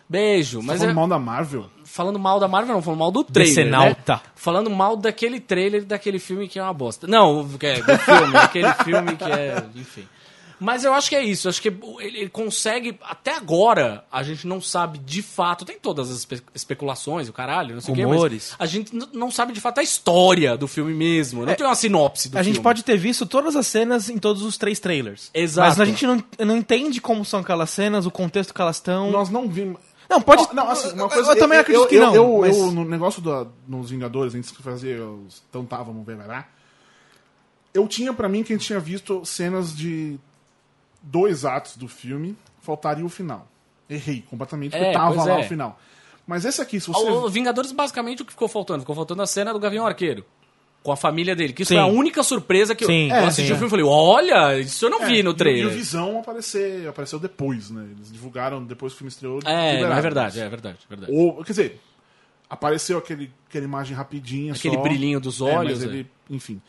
[0.09, 0.59] Beijo.
[0.59, 1.66] Mas Mas falando é- mal da Marvel?
[1.85, 3.54] falando mal da Marvel, não, falando mal do trailer.
[3.54, 4.14] Decenalta.
[4.14, 4.20] Né?
[4.35, 7.07] Falando mal daquele trailer daquele filme que é uma bosta.
[7.07, 9.64] Não, que é do filme, aquele filme que é.
[9.74, 10.09] Enfim.
[10.61, 11.49] Mas eu acho que é isso.
[11.49, 12.99] Acho que ele, ele consegue.
[13.03, 15.64] Até agora, a gente não sabe de fato.
[15.64, 19.31] Tem todas as espe- especulações, o caralho, não sei o quê, mas a gente não
[19.31, 21.47] sabe de fato a história do filme mesmo.
[21.47, 22.55] Não tem uma sinopse do A filme.
[22.57, 25.31] gente pode ter visto todas as cenas em todos os três trailers.
[25.33, 25.68] Exato.
[25.68, 29.11] Mas a gente não, não entende como são aquelas cenas, o contexto que elas estão.
[29.11, 29.81] Nós não vimos.
[30.11, 30.42] Não, pode.
[30.42, 32.14] Ó, não, assim, uma eu- coisa, eu, também acredito eu, que eu, não.
[32.14, 35.42] Eu, mas- eu, no negócio da, nos Vingadores, antes de fazer os.
[35.51, 36.47] Então tá, vamos ver, vai lá.
[37.75, 40.18] Eu tinha pra mim que a gente tinha visto cenas de
[41.11, 43.47] dois atos do filme, faltaria o final.
[43.88, 45.44] Errei completamente, porque É, tava lá é.
[45.44, 45.81] o final.
[46.27, 47.09] Mas esse aqui, se você.
[47.11, 48.81] O, Vingadores, basicamente, o que ficou faltando?
[48.81, 50.25] Ficou faltando a cena do Gavião Arqueiro.
[50.83, 51.53] Com a família dele.
[51.53, 51.77] Que isso Sim.
[51.77, 53.85] foi a única surpresa que eu, Sim, eu é, assisti sim, o filme e falei:
[53.87, 55.64] olha, isso eu não É, vi no o- trailer.
[55.64, 57.88] E o Visão aparecer, apareceu depois, né?
[57.97, 59.40] Eles divulgaram depois que o filme estreou.
[59.44, 59.97] É, liberaram.
[59.99, 61.12] é verdade, é verdade, é verdade.
[61.12, 61.81] Ou, quer dizer,
[62.49, 64.83] apareceu aquele, aquela imagem rapidinha Aquele só.
[64.83, 65.92] brilhinho dos É, olhos, mas é.
[65.92, 66.61] ele, enfim.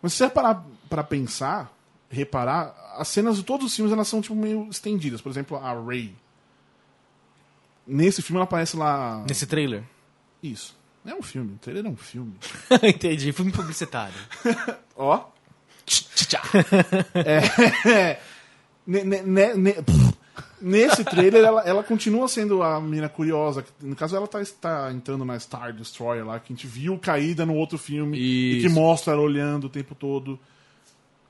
[0.00, 1.72] Mas se você parar pra pensar,
[2.12, 5.20] reparar, as cenas de todos os filmes elas são tipo meio estendidas.
[5.20, 6.14] Por exemplo, a Ray.
[7.86, 9.24] Nesse filme ela aparece lá.
[9.26, 9.82] Nesse trailer.
[10.42, 10.76] Isso.
[11.04, 12.34] É um filme, o trailer é um filme.
[12.82, 14.14] Entendi, filme publicitário.
[14.94, 15.24] Ó.
[17.14, 18.20] É,
[19.82, 20.12] pff.
[20.62, 23.64] Nesse trailer, ela, ela continua sendo a menina curiosa.
[23.80, 27.44] No caso, ela tá, está entrando na Star Destroyer lá, que a gente viu caída
[27.44, 28.16] no outro filme.
[28.16, 28.74] E que Isso.
[28.74, 30.38] mostra ela olhando o tempo todo.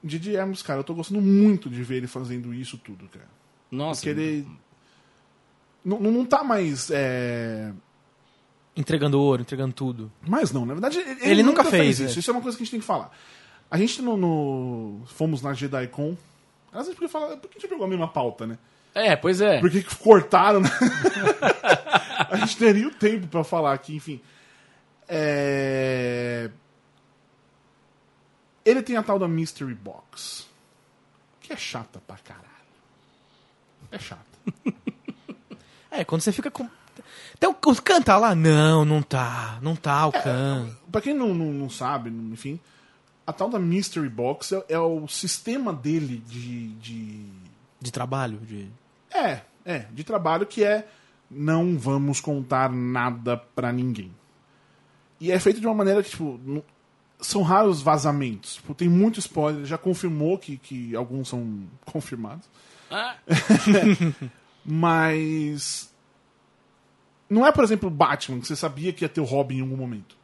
[0.03, 3.29] Didi Hermes, cara, eu tô gostando muito de ver ele fazendo isso tudo, cara.
[3.71, 4.47] Nossa, Porque ele.
[5.85, 6.91] Não, não tá mais.
[6.91, 7.73] É...
[8.77, 10.11] Entregando ouro, entregando tudo.
[10.27, 12.17] Mas não, na verdade, ele, Ele nunca fez, isso.
[12.17, 12.21] é.
[12.21, 13.11] Isso é uma coisa que a gente tem que falar.
[13.71, 14.17] A gente no.
[14.17, 16.17] no- fomos na JediCon.
[16.73, 18.59] Às vezes, porque fala, por que a gente pegou a mesma pauta, né?
[18.95, 19.61] É, pois é.
[19.61, 20.61] Por que que cortaram?
[20.61, 20.69] né?
[22.31, 24.21] a gente teria o tempo pra falar aqui, enfim.
[25.09, 26.51] É...
[28.65, 30.47] Ele tem a tal da Mystery Box.
[31.41, 32.47] Que é chata pra caralho.
[33.91, 34.23] É chata.
[35.95, 36.67] É, quando você fica com.
[37.39, 38.35] Tem o, o Khan tá lá?
[38.35, 39.59] Não, não tá.
[39.61, 40.75] Não tá o Khan.
[40.91, 42.59] Pra quem não, não, não sabe, enfim,
[43.27, 47.27] a tal da Mystery Box é, é o sistema dele de, de.
[47.79, 48.69] De trabalho, de.
[49.11, 50.89] É, é, de trabalho que é
[51.31, 54.13] não vamos contar nada pra ninguém.
[55.21, 56.41] E é feito de uma maneira que, tipo,
[57.23, 58.57] são raros vazamentos.
[58.57, 62.47] Tipo, tem muito spoiler, já confirmou que, que alguns são confirmados.
[62.91, 63.17] Ah,
[64.65, 65.91] Mas.
[67.29, 69.77] Não é, por exemplo, Batman, que você sabia que ia ter o Robin em algum
[69.77, 70.17] momento.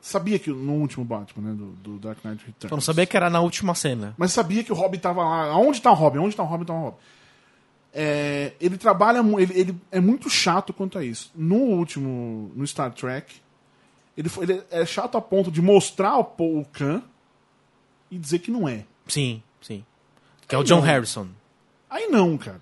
[0.00, 1.56] Sabia que no último Batman, né?
[1.56, 2.70] Do, do Dark Knight Returns.
[2.70, 4.14] Eu não sabia que era na última cena.
[4.16, 5.46] Mas sabia que o Robin tava lá.
[5.46, 6.18] Aonde tá o Robin?
[6.18, 6.64] Onde tá o Robin?
[6.64, 6.96] Tá o Robin.
[7.92, 9.18] É, ele trabalha.
[9.18, 11.30] Ele, ele é muito chato quanto a isso.
[11.34, 12.52] No último.
[12.54, 13.40] No Star Trek.
[14.16, 17.02] Ele, foi, ele é chato a ponto de mostrar o, Paul- o Khan
[18.10, 18.84] e dizer que não é.
[19.06, 19.84] Sim, sim.
[20.48, 20.82] Que é o John Não.
[20.82, 21.28] Harrison.
[21.90, 22.60] Aí não, cara.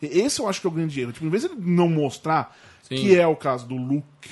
[0.00, 1.12] E- Esse eu acho que é o grande erro.
[1.12, 2.96] Tipo, em vez de ele não mostrar Sim.
[2.96, 4.30] que é o caso do Luke.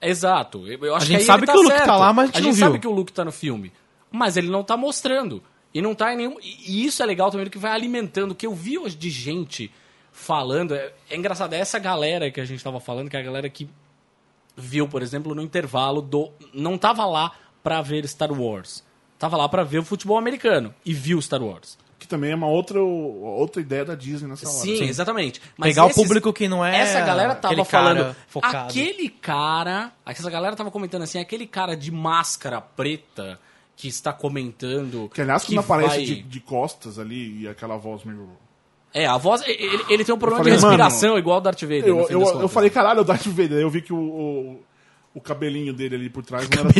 [0.00, 0.66] Exato.
[0.66, 1.86] Eu, eu acho A gente que aí sabe tá que o Luke certo.
[1.86, 2.66] tá lá, mas a gente a não gente viu.
[2.66, 3.72] sabe que o Luke tá no filme.
[4.10, 5.42] Mas ele não tá mostrando.
[5.72, 6.36] E não tá em nenhum.
[6.40, 8.32] E e isso é legal também, que vai alimentando.
[8.32, 9.70] O que eu vi hoje de gente
[10.10, 10.74] falando.
[10.74, 13.48] É, é engraçado, é essa galera que a gente tava falando, que é a galera
[13.48, 13.68] que
[14.56, 16.30] viu, por exemplo, no intervalo do.
[16.52, 17.32] Não tava lá
[17.62, 18.82] pra ver Star Wars.
[19.18, 20.74] Tava lá pra ver o futebol americano.
[20.84, 21.76] E viu Star Wars.
[21.98, 24.58] Que também é uma outra, outra ideia da Disney nessa hora.
[24.58, 25.42] Sim, exatamente.
[25.58, 28.16] Mas Pegar o esses- público que não é Essa galera tava aquele cara falando.
[28.26, 28.68] focado.
[28.70, 29.92] Aquele cara.
[30.06, 33.38] Essa galera tava comentando assim, aquele cara de máscara preta
[33.76, 35.10] que está comentando.
[35.12, 38.30] Que aliás, quando aparece vai- de, de costas ali e aquela voz meio.
[38.92, 39.42] É, a voz.
[39.46, 41.86] Ele, ele tem um problema falei, de respiração igual o Darth Vader.
[41.86, 43.58] Eu, eu, eu falei, caralho, o Darth Vader.
[43.58, 44.60] Aí eu vi que o, o,
[45.14, 46.70] o cabelinho dele ali por trás não era.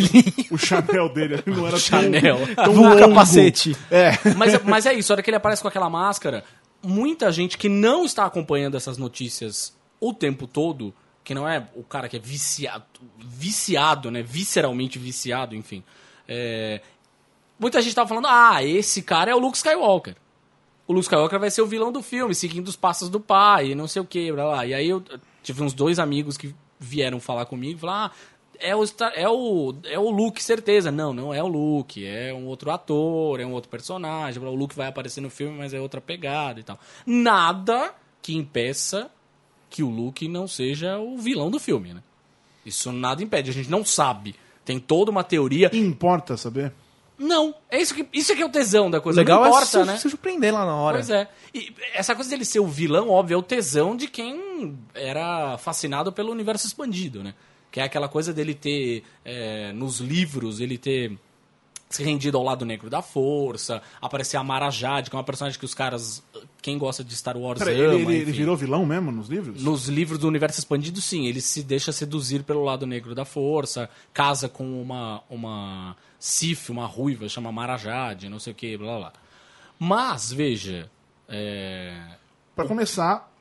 [0.51, 2.39] O Chanel dele ali não era Chanel.
[2.55, 2.99] tão, tão longo.
[2.99, 3.77] capacete.
[3.91, 4.11] É.
[4.37, 6.45] Mas, mas é isso, a hora que ele aparece com aquela máscara,
[6.83, 11.83] muita gente que não está acompanhando essas notícias o tempo todo, que não é o
[11.83, 12.85] cara que é viciado,
[13.19, 14.23] viciado, né?
[14.23, 15.85] Visceralmente viciado, enfim.
[16.27, 16.81] é,
[17.59, 20.17] muita gente tava falando, ah, esse cara é o Luke Skywalker.
[20.91, 23.87] O Luke Skywalker vai ser o vilão do filme, seguindo os passos do pai, não
[23.87, 24.67] sei o que, blá blá.
[24.67, 25.01] E aí eu
[25.41, 28.17] tive uns dois amigos que vieram falar comigo falaram, ah,
[28.59, 28.83] é o,
[29.15, 30.91] é, o, é o Luke, certeza.
[30.91, 34.43] Não, não é o Luke, é um outro ator, é um outro personagem.
[34.43, 36.77] O Luke vai aparecer no filme, mas é outra pegada e tal.
[37.07, 39.09] Nada que impeça
[39.71, 42.03] que o Luke não seja o vilão do filme, né?
[42.67, 44.35] Isso nada impede, a gente não sabe.
[44.65, 45.71] Tem toda uma teoria.
[45.73, 46.73] Importa saber?
[47.21, 49.21] Não, é isso que, isso que é o tesão da coisa.
[49.21, 49.97] legal não é importa, se, né?
[49.99, 50.97] se surpreender lá na hora.
[50.97, 51.29] Pois é.
[51.55, 56.11] E essa coisa dele ser o vilão, óbvio, é o tesão de quem era fascinado
[56.11, 57.35] pelo universo expandido, né?
[57.71, 61.19] Que é aquela coisa dele ter, é, nos livros, ele ter
[61.91, 65.59] se rendido ao lado negro da força, aparecer a Mara Jade, que é uma personagem
[65.59, 66.23] que os caras,
[66.63, 69.61] quem gosta de Star Wars Peraí, ama, ele, ele, ele virou vilão mesmo nos livros?
[69.61, 73.91] Nos livros do universo expandido, sim, ele se deixa seduzir pelo lado negro da força,
[74.15, 78.99] casa com uma, uma Sif, uma ruiva, chama Marajade, não sei o que, blá blá
[78.99, 79.13] blá.
[79.77, 80.89] Mas, veja,
[81.29, 81.97] é...
[82.55, 83.33] Pra começar,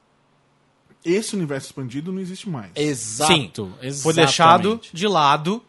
[1.06, 2.72] esse universo expandido não existe mais.
[2.76, 5.64] exato, Foi deixado de lado,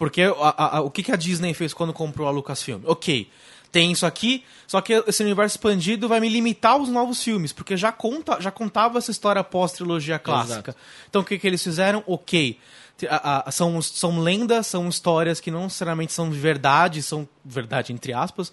[0.00, 2.80] porque a- a- o que, que a Disney fez quando comprou a Lucasfilm?
[2.86, 3.28] Ok,
[3.70, 7.76] tem isso aqui, só que esse universo expandido vai me limitar aos novos filmes, porque
[7.76, 10.70] já, conta, já contava essa história pós-trilogia clássica.
[10.70, 10.76] Exato.
[11.08, 12.02] Então o que, que eles fizeram?
[12.06, 12.58] Ok.
[13.10, 17.92] A- a- são, são lendas, são histórias que não necessariamente são de verdade, são verdade
[17.92, 18.50] entre aspas,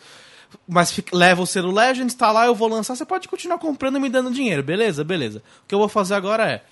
[0.68, 3.96] mas fica- leva o selo Legends, tá lá, eu vou lançar, você pode continuar comprando
[3.98, 5.04] e me dando dinheiro, beleza?
[5.04, 5.42] Beleza.
[5.64, 6.64] O que eu vou fazer agora é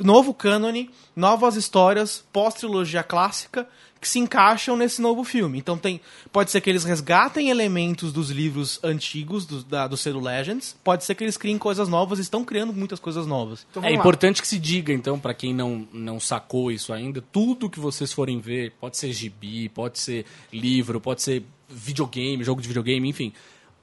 [0.00, 3.68] novo cânone, novas histórias pós-trilogia clássica
[4.00, 5.58] que se encaixam nesse novo filme.
[5.58, 6.00] Então tem,
[6.32, 11.04] pode ser que eles resgatem elementos dos livros antigos do, da, do selo Legends, pode
[11.04, 13.66] ser que eles criem coisas novas, estão criando muitas coisas novas.
[13.70, 13.96] Então É lá.
[13.96, 18.12] importante que se diga, então, pra quem não, não sacou isso ainda, tudo que vocês
[18.12, 23.32] forem ver, pode ser gibi, pode ser livro, pode ser videogame, jogo de videogame, enfim.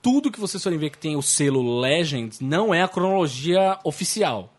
[0.02, 4.55] Tudo que vocês forem ver que tem o selo Legends não é a cronologia oficial.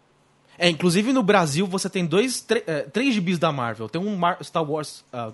[0.58, 3.88] É, inclusive no Brasil você tem dois, eh, três gibis da Marvel.
[3.88, 5.32] Tem um Mar- Star Wars, ah,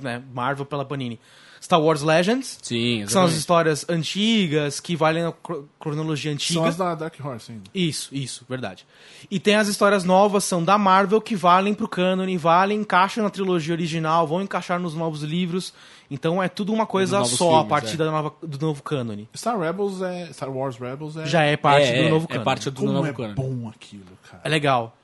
[0.00, 1.18] né, Marvel pela Panini.
[1.60, 6.58] Star Wars Legends, Sim, que são as histórias antigas, que valem a cro- cronologia antiga.
[6.58, 7.64] São as da Dark Horse ainda.
[7.72, 8.84] Isso, isso, verdade.
[9.30, 13.30] E tem as histórias novas, são da Marvel, que valem pro cânone, valem, encaixam na
[13.30, 15.72] trilogia original, vão encaixar nos novos livros.
[16.14, 17.96] Então é tudo uma coisa só a filmes, partir é.
[17.96, 19.28] da nova- do novo cânone.
[19.36, 20.32] Star Rebels é.
[20.32, 21.24] Star Wars Rebels é.
[21.26, 22.44] Já é parte é, do novo é cânone.
[22.44, 23.34] parte do Como novo é cânone.
[23.34, 24.42] bom aquilo, cara.
[24.44, 24.96] É legal.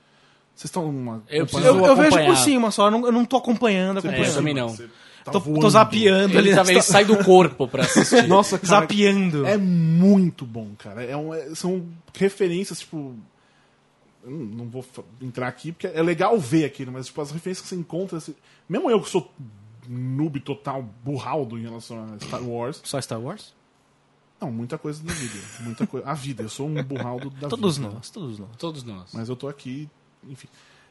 [0.55, 1.23] Vocês estão uma.
[1.27, 3.97] Eu Eu, eu vejo por cima só, eu não, eu não tô acompanhando.
[3.97, 4.27] É, acompanhando.
[4.27, 4.69] eu também não.
[4.69, 4.89] Você
[5.25, 5.61] tá Tô, voando.
[5.61, 6.49] tô zapeando ali.
[6.49, 8.25] Ele, tá- ele sai do corpo pra assistir.
[8.27, 8.81] Nossa, cara.
[8.81, 9.45] Zapeando.
[9.45, 11.03] É muito bom, cara.
[11.03, 11.85] É um- é- são
[12.17, 13.15] referências, tipo.
[14.23, 14.85] eu Não vou
[15.21, 18.17] entrar aqui, porque é legal ver aquilo, mas tipo, as referências que você encontra.
[18.17, 18.35] assim,
[18.67, 19.31] mesmo eu que sou
[19.91, 22.79] noob total, burraldo em relação a Star Wars.
[22.85, 23.55] Só Star Wars?
[24.39, 25.39] Não, muita coisa da vida.
[25.61, 26.07] Muita coisa.
[26.07, 27.89] A vida, eu sou um burraldo da Todos vida.
[27.91, 28.49] nós, todos nós.
[28.57, 29.09] Todos nós.
[29.13, 29.89] Mas eu tô aqui,
[30.29, 30.47] enfim.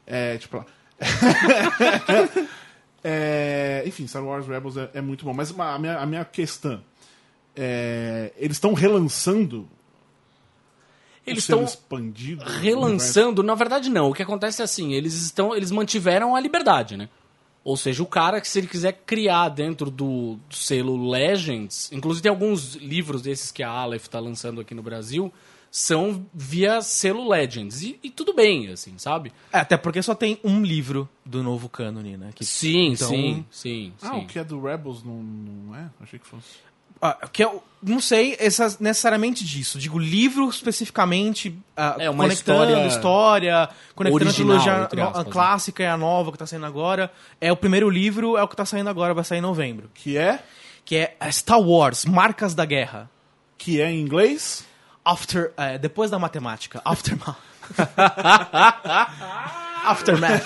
[0.07, 0.67] É, tipo lá.
[3.05, 5.33] É, enfim, Star Wars Rebels é, é muito bom.
[5.33, 6.83] Mas a minha, a minha questão
[7.55, 9.69] é, eles estão relançando
[11.25, 12.45] Eles estão expandido.
[12.45, 14.11] do relançando, na verdade não.
[14.11, 17.09] O que acontece é assim, eles estão, eles mantiveram a liberdade, né?
[17.69, 22.23] Ou seja, o cara que se ele quiser criar dentro do, do selo Legends, inclusive
[22.23, 25.31] tem alguns livros desses que a Aleph está lançando aqui no Brasil,
[25.71, 27.83] são via selo Legends.
[27.83, 29.31] E, e tudo bem, assim, sabe?
[29.53, 32.31] É, até porque só tem um livro do novo cânone, né?
[32.35, 34.21] Que, Sim, Então- sim, sim, Ah, sim.
[34.21, 35.91] o que é do Rebels não, não é?
[36.01, 36.47] Achei que fosse.
[37.01, 39.79] Ah, que eu não sei essa- necessariamente disso.
[39.79, 45.31] Digo, livro especificamente ah, É, uma conectando história história, conectando original, a trilogia a né?
[45.31, 47.11] clássica e a nova que tá saindo agora.
[47.41, 49.91] É o primeiro livro, é o que tá saindo agora, vai sair em novembro.
[49.95, 50.41] Que é?
[50.85, 53.09] Que é Star Wars, Marcas da Guerra.
[53.57, 54.65] Que é em inglês?
[55.05, 56.81] After, é, depois da matemática.
[56.85, 57.37] Aftermath.
[59.85, 60.43] Aftermath.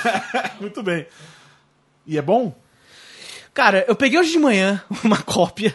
[0.60, 1.06] muito bem.
[2.06, 2.54] E é bom?
[3.54, 5.74] Cara, eu peguei hoje de manhã uma cópia.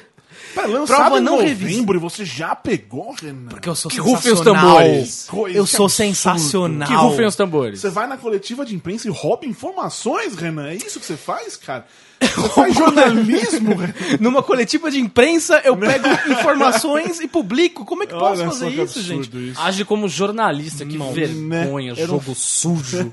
[0.58, 3.50] Pera, lançado Prova em não novembro e você já pegou, Renan?
[3.50, 4.78] Porque eu sou Que rufem os sensacional.
[4.78, 5.26] tambores.
[5.30, 5.90] Coisa Eu sou absurdo.
[6.10, 6.88] sensacional.
[6.88, 7.80] Que rufem os tambores.
[7.82, 10.70] Você vai na coletiva de imprensa e rouba informações, Renan?
[10.70, 11.86] É isso que você faz, cara?
[12.20, 13.94] Você faz jornalismo, Renan?
[14.20, 17.86] Numa coletiva de imprensa, eu pego informações e publico.
[17.86, 19.52] Como é que posso Olha fazer só que isso, absurdo gente?
[19.52, 19.62] isso.
[19.62, 22.02] Age como jornalista, que Não, vergonha, né?
[22.02, 23.12] Eu não- jogo sujo.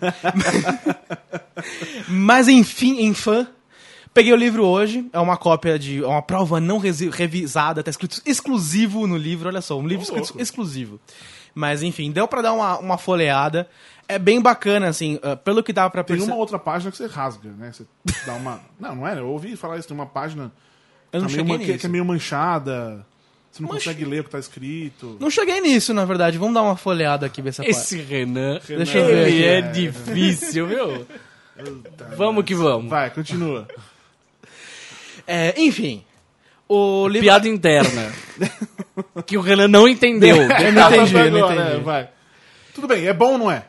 [2.08, 3.46] Mas enfim, em fã,
[4.14, 5.06] peguei o livro hoje.
[5.12, 6.02] É uma cópia de.
[6.02, 9.48] É uma prova não revisada, tá escrito exclusivo no livro.
[9.48, 10.40] Olha só, um livro Ô, escrito louco.
[10.42, 11.00] exclusivo.
[11.54, 13.68] Mas enfim, deu pra dar uma, uma folheada.
[14.06, 17.06] É bem bacana, assim, ah, pelo que dá pra Tem uma outra página que você
[17.06, 17.72] rasga, né?
[17.72, 17.86] Você
[18.26, 18.60] dá uma.
[18.78, 19.18] Não, não é?
[19.18, 19.88] Eu ouvi falar isso.
[19.88, 20.52] Tem uma página
[21.12, 21.78] Eu não tá cheguei man- que, nisso.
[21.80, 23.06] que é meio manchada.
[23.50, 25.16] Você não Mancha- consegue ler o que tá escrito.
[25.20, 26.36] Não cheguei nisso, na verdade.
[26.36, 29.44] Vamos dar uma folheada aqui, ver se Esse Renan, Deixa eu ver ele aqui.
[29.44, 31.06] é difícil, viu?
[32.16, 32.90] Vamos que vamos.
[32.90, 33.68] Vai, continua.
[35.26, 36.04] É, enfim.
[36.68, 37.26] O livro.
[37.26, 38.12] Piada interna.
[39.26, 40.36] que o Renan não entendeu.
[40.36, 41.76] Eu não entendi, eu não entendi.
[41.76, 42.08] é, vai.
[42.74, 43.64] Tudo bem, é bom ou não é?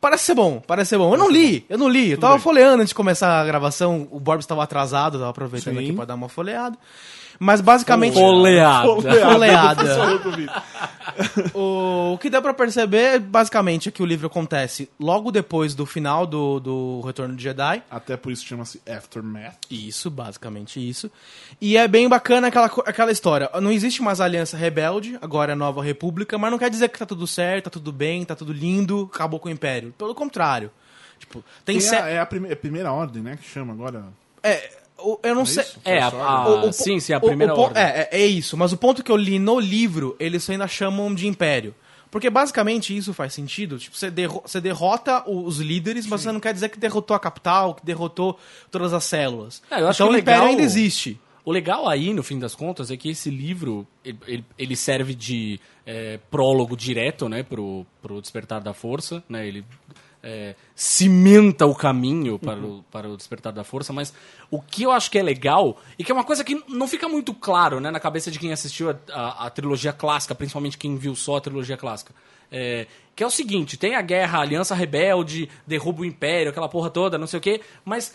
[0.00, 1.14] Parece ser bom, parece ser bom.
[1.14, 2.10] Eu não li, eu não li.
[2.10, 4.08] Eu tava folheando antes de começar a gravação.
[4.10, 5.84] O Borbs estava atrasado, tava aproveitando Sim.
[5.84, 6.76] aqui pra dar uma folheada.
[7.42, 8.16] Mas basicamente.
[9.96, 10.52] Falou comigo.
[11.54, 15.84] O, o que dá pra perceber, basicamente, é que o livro acontece logo depois do
[15.84, 17.82] final do, do Retorno de Jedi.
[17.90, 19.56] Até por isso chama-se Aftermath.
[19.70, 21.10] Isso, basicamente isso.
[21.60, 23.50] E é bem bacana aquela, aquela história.
[23.60, 27.04] Não existe mais aliança rebelde, agora é nova república, mas não quer dizer que tá
[27.06, 29.92] tudo certo, tá tudo bem, tá tudo lindo, acabou com o Império.
[29.98, 30.70] Pelo contrário.
[31.18, 33.36] Tipo, tem Tem a, é a, prime- é a primeira ordem, né?
[33.40, 34.04] Que chama agora.
[34.42, 34.70] É,
[35.22, 35.62] eu não É sei.
[35.62, 35.80] isso?
[35.84, 37.82] É, a, a- O- o- sim, sim, a o- primeira o ordem.
[37.82, 38.56] É, é, é isso.
[38.56, 41.74] Mas o ponto que eu li no livro, eles ainda chamam de Império.
[42.10, 43.78] Porque basicamente isso faz sentido.
[43.78, 47.18] Tipo, você, derro- você derrota os líderes, mas você não quer dizer que derrotou a
[47.20, 48.38] capital, que derrotou
[48.70, 49.62] todas as células.
[49.70, 51.18] É, eu acho então que o o Império legal- ainda existe.
[51.44, 55.14] O legal aí, no fim das contas, é que esse livro ele- ele, ele serve
[55.14, 59.48] de é, prólogo direto, né, pro, pro Despertar da Força, né?
[59.48, 59.64] Ele
[60.22, 64.12] é, cimenta o caminho para, o, para o Despertar da Força, mas
[64.50, 67.08] o que eu acho que é legal, e que é uma coisa que não fica
[67.08, 70.96] muito claro, né, na cabeça de quem assistiu a, a- a trilogia clássica, principalmente quem
[70.96, 72.14] viu só a trilogia clássica,
[72.50, 76.68] é, que é o seguinte, tem a guerra, a aliança rebelde, derruba o império, aquela
[76.68, 78.14] porra toda, não sei o quê, mas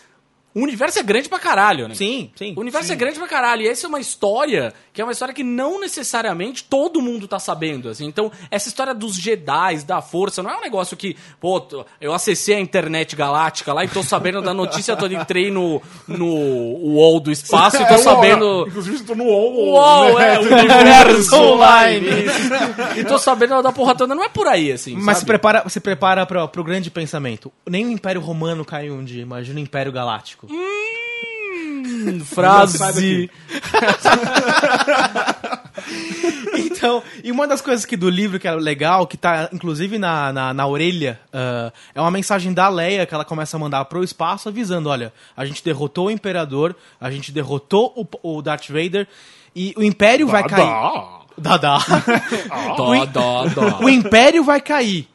[0.58, 1.94] o universo é grande pra caralho, né?
[1.94, 2.54] Sim, sim.
[2.56, 3.62] O universo é grande pra caralho.
[3.62, 7.38] E essa é uma história que é uma história que não necessariamente todo mundo tá
[7.38, 7.88] sabendo.
[7.88, 8.06] Assim.
[8.06, 11.64] Então, essa história dos Jedi, da força, não é um negócio que, pô,
[12.00, 15.14] eu acessei a internet galáctica lá e tô sabendo da notícia toda.
[15.14, 18.66] Entrei no, no UOL do espaço e tô É, sabendo.
[18.66, 19.68] Inclusive, você tá no UOL.
[19.68, 20.34] UOL, né?
[20.34, 22.06] é, o universo Online.
[22.96, 24.14] E tô sabendo da porra toda.
[24.14, 24.94] Não é por aí, assim.
[24.96, 25.26] Mas se sabe?
[25.26, 27.52] prepara, se prepara pro, pro grande pensamento.
[27.68, 30.47] Nem o Império Romano caiu um dia, imagina o Império Galáctico.
[30.48, 33.30] Hum, frase.
[36.54, 40.32] Então, e uma das coisas que do livro que é legal, que tá inclusive na,
[40.32, 44.04] na, na orelha, ah, é uma mensagem da Leia que ela começa a mandar pro
[44.04, 49.08] espaço avisando: olha, a gente derrotou o Imperador, a gente derrotou o, o Darth Vader
[49.54, 50.66] e o Império vai cair.
[50.66, 51.18] Dá.
[52.76, 53.78] Dó, dó, dó.
[53.80, 55.08] o Império vai cair.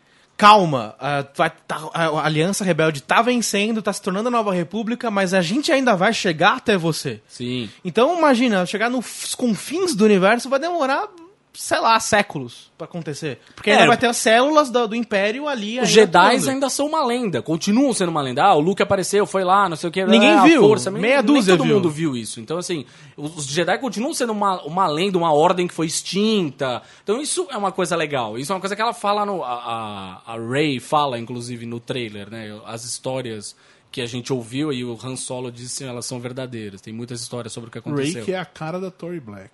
[0.44, 5.10] Calma, ah, vai tá- a Aliança Rebelde tá vencendo, tá se tornando a nova república,
[5.10, 7.22] mas a gente ainda vai chegar até você.
[7.30, 7.70] Sim.
[7.86, 11.08] Então imagina, chegar nos confins do universo vai demorar,
[11.54, 13.40] sei lá, séculos pra acontecer.
[13.56, 13.88] Porque ainda É.
[13.88, 15.80] vai ter as células do, do Império ali.
[15.80, 18.44] Os ainda Jedi ainda são uma lenda, continuam sendo uma lenda.
[18.44, 20.04] Ah, o Luke apareceu, foi lá, não sei o que.
[20.06, 21.76] Ninguém ah, viu, Força, meia nem, dúzia nem todo viu.
[21.76, 22.40] mundo viu isso.
[22.40, 22.86] Então, assim,
[23.16, 26.82] os Jedi continuam sendo uma, uma lenda, uma ordem que foi extinta.
[27.04, 28.38] Então, isso é uma coisa legal.
[28.38, 29.44] Isso é uma coisa que ela fala no.
[29.44, 32.60] A, a, a Rey fala, inclusive, no trailer, né?
[32.66, 33.56] As histórias
[33.92, 36.82] que a gente ouviu e o Han Solo disse elas são verdadeiras.
[36.82, 38.26] Tem muitas histórias sobre o que Ray aconteceu.
[38.26, 39.52] que é a cara da Tori Black.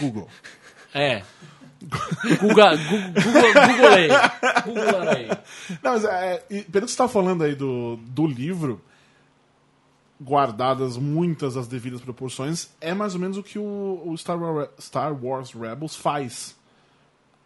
[0.00, 0.28] Google.
[0.94, 1.22] É.
[2.40, 3.22] Google, Google,
[3.64, 4.08] Google aí.
[4.64, 5.28] Google aí.
[5.82, 6.36] Não, mas é,
[6.70, 8.80] pelo que você tá falando aí do, do livro,
[10.20, 14.68] guardadas muitas das devidas proporções, é mais ou menos o que o, o Star, Wars,
[14.80, 16.56] Star Wars Rebels faz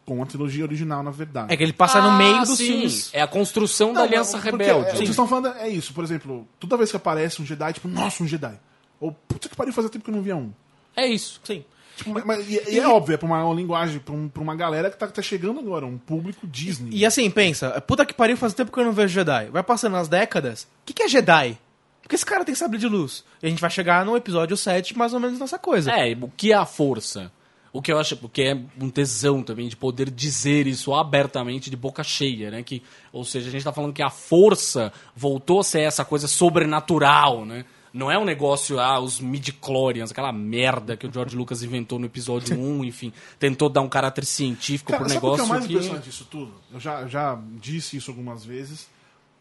[0.04, 1.52] com a trilogia original, na verdade.
[1.52, 2.66] É que ele passa no meio dos Ah, sim.
[2.66, 3.10] filmes.
[3.12, 4.70] É a construção da Não, Aliança porque, Rebelde.
[4.70, 7.46] É, o que vocês estão falando é isso, por exemplo, toda vez que aparece um
[7.46, 8.56] Jedi, tipo, nossa, um Jedi.
[9.00, 10.52] Ou, puta que pariu, fazia tempo que eu não via um.
[10.94, 11.40] É isso.
[11.42, 11.64] Sim.
[11.96, 14.54] Tipo, mas- mas- e, e é óbvio, é pra uma linguagem, pra, um- pra uma
[14.54, 16.90] galera que tá, tá chegando agora, um público Disney.
[16.92, 19.46] E assim, pensa, puta que pariu, faz tempo que eu não vejo Jedi.
[19.50, 21.58] Vai passando as décadas, o que, que é Jedi?
[22.02, 23.24] Porque esse cara tem sabre de luz.
[23.42, 25.90] E a gente vai chegar no episódio 7, mais ou menos nessa coisa.
[25.90, 27.32] É, o que é a força?
[27.72, 31.76] O que eu acho porque é um tesão também de poder dizer isso abertamente de
[31.76, 32.62] boca cheia, né?
[32.62, 32.82] Que,
[33.12, 37.44] ou seja, a gente tá falando que a força voltou a ser essa coisa sobrenatural,
[37.44, 37.64] né?
[37.96, 42.06] Não é um negócio, ah, os midi-chlorians, aquela merda que o George Lucas inventou no
[42.06, 45.48] episódio 1, enfim, tentou dar um caráter científico Cara, pro sabe o que é negócio
[45.48, 45.72] mais que...
[45.72, 46.52] impressionante disso tudo?
[46.72, 48.86] Eu já, eu já disse isso algumas vezes,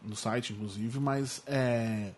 [0.02, 2.10] no site, inclusive, mas é.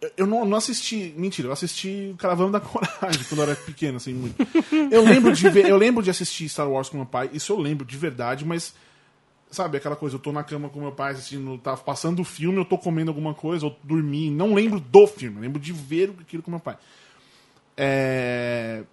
[0.00, 1.12] eu- Eu não, não assisti.
[1.16, 4.36] Mentira, eu assisti Caravana da Coragem quando eu era pequeno, assim, muito.
[4.90, 7.58] Eu lembro de ver, eu lembro de assistir Star Wars com meu pai, isso eu
[7.58, 8.74] lembro de verdade, mas.
[9.50, 12.58] Sabe, aquela coisa, eu tô na cama com meu pai assistindo, tá passando o filme,
[12.58, 16.14] eu tô comendo alguma coisa, ou dormi, não lembro do filme, eu lembro de ver
[16.20, 16.76] aquilo com meu pai.
[17.76, 18.84] É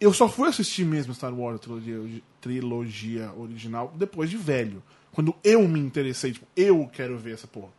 [0.00, 4.82] eu só fui assistir mesmo Star Wars, trilogia, trilogia original, depois de velho.
[5.12, 7.72] Quando eu me interessei, tipo, eu quero ver essa porra.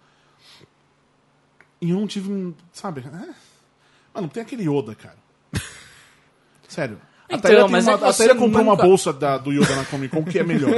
[1.79, 3.01] E eu não tive, sabe?
[3.01, 3.33] É.
[4.13, 5.17] Mano, tem aquele Yoda, cara.
[6.67, 6.99] Sério.
[7.29, 9.37] A Então, Taylor, tem mas uma, é a Taylor você comprou uma nunca- bolsa da-
[9.37, 10.71] do Yoda na Comic Con que é melhor.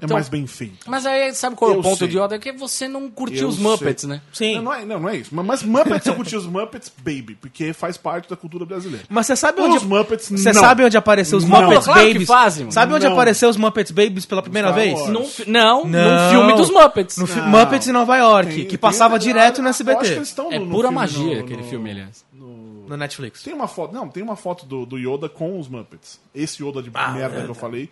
[0.00, 0.78] É mais bem feito.
[0.88, 2.08] Mas aí, sabe qual é Eu o ponto sei.
[2.08, 2.34] de Yoda?
[2.34, 4.10] É que você não curtiu Eu os Muppets, sei.
[4.10, 4.20] né?
[4.32, 4.56] Sim.
[4.56, 5.32] Não, não é, não, não é isso.
[5.32, 9.04] Mas Muppets, eu curti os Muppets, baby, porque faz parte da cultura brasileira.
[9.08, 9.86] Mas você sabe Os onde.
[9.86, 11.62] Muppets, Você sabe onde apareceu os Não.
[11.62, 12.26] Muppets Claro Babies?
[12.26, 12.72] fazem, mano.
[12.72, 13.12] Sabe onde Não.
[13.12, 14.98] apareceu os Muppets Babies pela primeira vez?
[15.08, 15.84] Num não, Não.
[15.86, 17.16] num filme dos Muppets.
[17.18, 17.48] No fi- Não.
[17.48, 20.20] Muppets em Nova York, Tem- que passava direto no SBT.
[20.50, 22.24] É no- no pura magia no- aquele no- filme, aliás.
[22.32, 23.42] No Netflix.
[23.42, 26.20] Tem uma foto, não, tem uma foto do, do Yoda com os Muppets.
[26.34, 27.44] Esse Yoda de Ah, merda é.
[27.44, 27.88] que eu falei.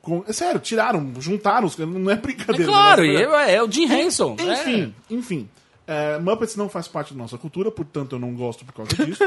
[0.00, 2.70] Com, é sério, tiraram, juntaram os não é É brincadeira.
[2.70, 3.08] claro, né?
[3.08, 4.36] e é, é o Jim Henson.
[4.38, 5.48] Enfim, enfim.
[5.86, 9.24] É, Muppets não faz parte da nossa cultura, portanto eu não gosto por causa disso.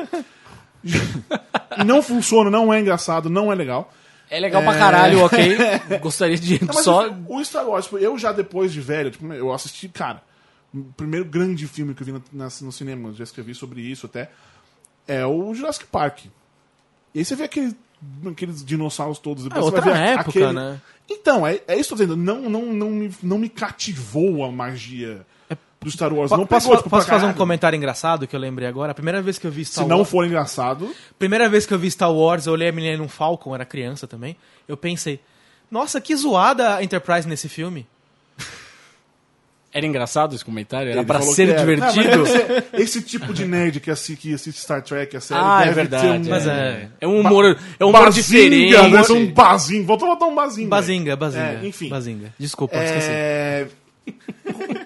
[1.86, 3.92] não funciona, não é engraçado, não é legal.
[4.30, 5.58] É, é legal pra caralho, ok.
[6.02, 7.10] Gostaria de Não, só...
[7.28, 10.24] o Star Wars, tipo, eu já depois de velho, tipo, eu assisti, cara,
[10.74, 14.06] o primeiro grande filme que eu vi na- na- no cinema, já escrevi sobre isso
[14.06, 14.32] até,
[15.08, 16.26] é o Jurassic Park.
[17.14, 17.76] E aí você vê aquele,
[18.30, 19.46] aqueles dinossauros todos.
[19.54, 20.80] É outra época, aquele- né?
[21.10, 22.16] Então, é, é isso que eu tô dizendo.
[22.24, 25.26] Não, não, não, me, não me cativou a magia
[25.82, 26.32] do Star Wars.
[26.32, 28.92] não posso posso fazer um comentário engraçado que eu lembrei agora?
[28.92, 30.10] A primeira vez que eu vi Star Se não Wars.
[30.10, 33.66] for engraçado, Primeira vez que eu vi Star Wars, eu olhei a Millennium Falcon, era
[33.66, 34.38] criança também.
[34.68, 35.20] Eu pensei,
[35.70, 37.86] nossa, que zoada a Enterprise nesse filme.
[39.74, 40.90] Era engraçado esse comentário?
[40.92, 41.62] Era ele pra falou ser que era.
[41.62, 42.10] divertido?
[42.10, 45.40] Não, mas ser esse tipo de nerd que assiste, que assiste Star Trek, a série,
[45.42, 46.04] Ah, é deve verdade.
[46.04, 46.30] ter um...
[46.30, 46.90] Mas é.
[47.00, 48.74] É um humor, é um humor diferente.
[48.76, 49.14] Bazinga, né?
[49.14, 49.86] um bazinga.
[49.88, 50.70] Volta a botar um bazinga.
[50.70, 51.44] Bazinga, bazinga.
[51.64, 51.88] É, enfim.
[51.90, 52.34] Bazinga.
[52.38, 53.08] Desculpa, esqueci.
[53.10, 53.68] É...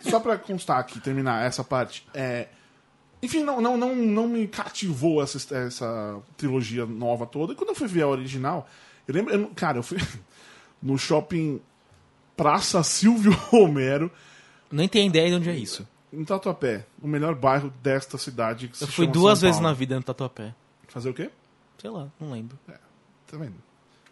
[0.09, 2.05] Só pra constar aqui, terminar essa parte.
[2.13, 2.47] É...
[3.23, 7.53] Enfim, não, não, não, não me cativou essa, essa trilogia nova toda.
[7.53, 8.67] E quando eu fui ver a original,
[9.07, 9.33] eu lembro.
[9.33, 9.97] eu- cara, eu fui
[10.83, 11.59] no shopping
[12.37, 14.11] Praça Silvio Romero,
[14.71, 15.88] Nem tenho ideia de onde é isso.
[16.12, 18.67] em Tatuapé, o melhor bairro desta cidade.
[18.67, 19.78] Que se Eu fui chama duas São vezes na Paulo.
[19.78, 20.54] vida no Tatuapé.
[20.88, 21.30] Fazer o quê?
[21.80, 22.58] Sei lá, não lembro.
[22.67, 23.56] Tá vendo?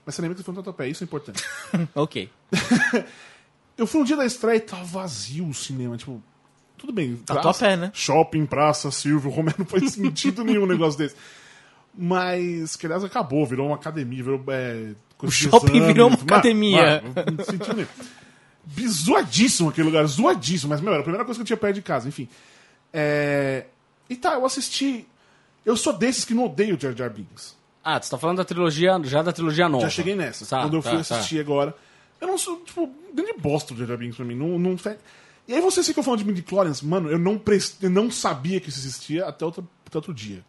[0.05, 1.43] Mas você lembra que você foi no Tatuapé, isso é importante.
[1.95, 2.29] ok.
[3.77, 6.21] Eu fui no dia da estreia e tava vazio o cinema, tipo.
[6.77, 7.15] Tudo bem.
[7.17, 7.91] Tatuapé, né?
[7.93, 11.15] Shopping, praça, Silvio, Romero, não faz sentido nenhum negócio desse.
[11.95, 14.43] Mas, que aliás acabou, virou uma academia, virou.
[14.49, 17.01] É, O shopping virou uma academia.
[17.01, 17.87] mano, não senti nenhum.
[18.87, 20.69] Zoadíssimo aquele lugar, zoadíssimo.
[20.69, 22.29] Mas, meu, era a primeira coisa que eu tinha perto de casa, enfim.
[22.91, 23.65] É...
[24.09, 25.07] E tá, eu assisti.
[25.65, 27.55] Eu sou desses que não odeio Jar Jar Binks.
[27.83, 29.83] Ah, você tá falando da trilogia, já da trilogia nova.
[29.83, 30.45] Já cheguei nessa.
[30.45, 31.15] Tá, quando eu tá, fui tá.
[31.15, 31.75] assistir agora.
[32.21, 34.35] Eu não sou, tipo, grande bosta do Jar Jar Binks pra mim.
[34.35, 34.77] Não, não.
[35.47, 36.81] E aí vocês ficam falando de midi-chlorians.
[36.81, 37.81] Mano, eu não, prest...
[37.81, 40.43] eu não sabia que isso existia até outro, até outro dia.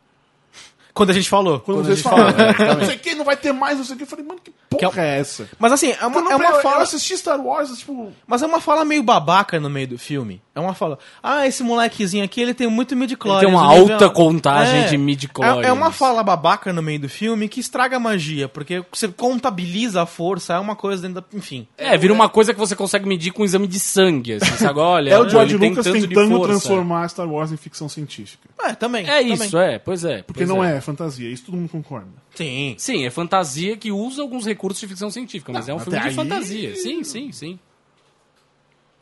[0.94, 1.58] Quando a gente falou.
[1.60, 2.54] Quando, Quando a gente falaram.
[2.54, 2.74] falou.
[2.78, 4.04] não sei o que, vai ter mais, não sei o que.
[4.04, 5.48] Eu falei, mano, que porra é, essa?
[5.58, 6.82] Mas assim, é uma, Eu, não- é uma eu- eu fala.
[6.82, 8.12] assisti Star Wars, tipo.
[8.26, 10.40] Mas é uma fala meio babaca no meio do filme.
[10.54, 10.98] É uma fala.
[11.20, 13.42] Ah, esse molequezinho aqui, ele tem muito midi-chlorians.
[13.42, 15.64] Ele tem uma nível- alta contagem de midi-chlorians.
[15.64, 19.08] É, é uma fala babaca no meio do filme que estraga a magia, porque você
[19.08, 21.36] contabiliza a força, é uma coisa dentro da...
[21.36, 21.66] Enfim.
[21.76, 24.34] É, vira uma coisa que você consegue medir com um exame de sangue.
[24.34, 24.78] Assim, sabe?
[24.80, 28.48] Olha, É o George Lucas tentando transformar Star Wars em ficção científica.
[28.62, 29.04] É, também.
[29.08, 29.32] É também.
[29.34, 30.22] isso, é, pois é.
[30.22, 30.80] Porque pois não é.
[30.84, 32.08] Fantasia, isso todo mundo concorda.
[32.34, 32.74] Sim.
[32.78, 35.98] Sim, é fantasia que usa alguns recursos de ficção científica, mas Não, é um filme
[36.00, 36.76] de aí- fantasia.
[36.76, 37.58] Sim, sim, sim.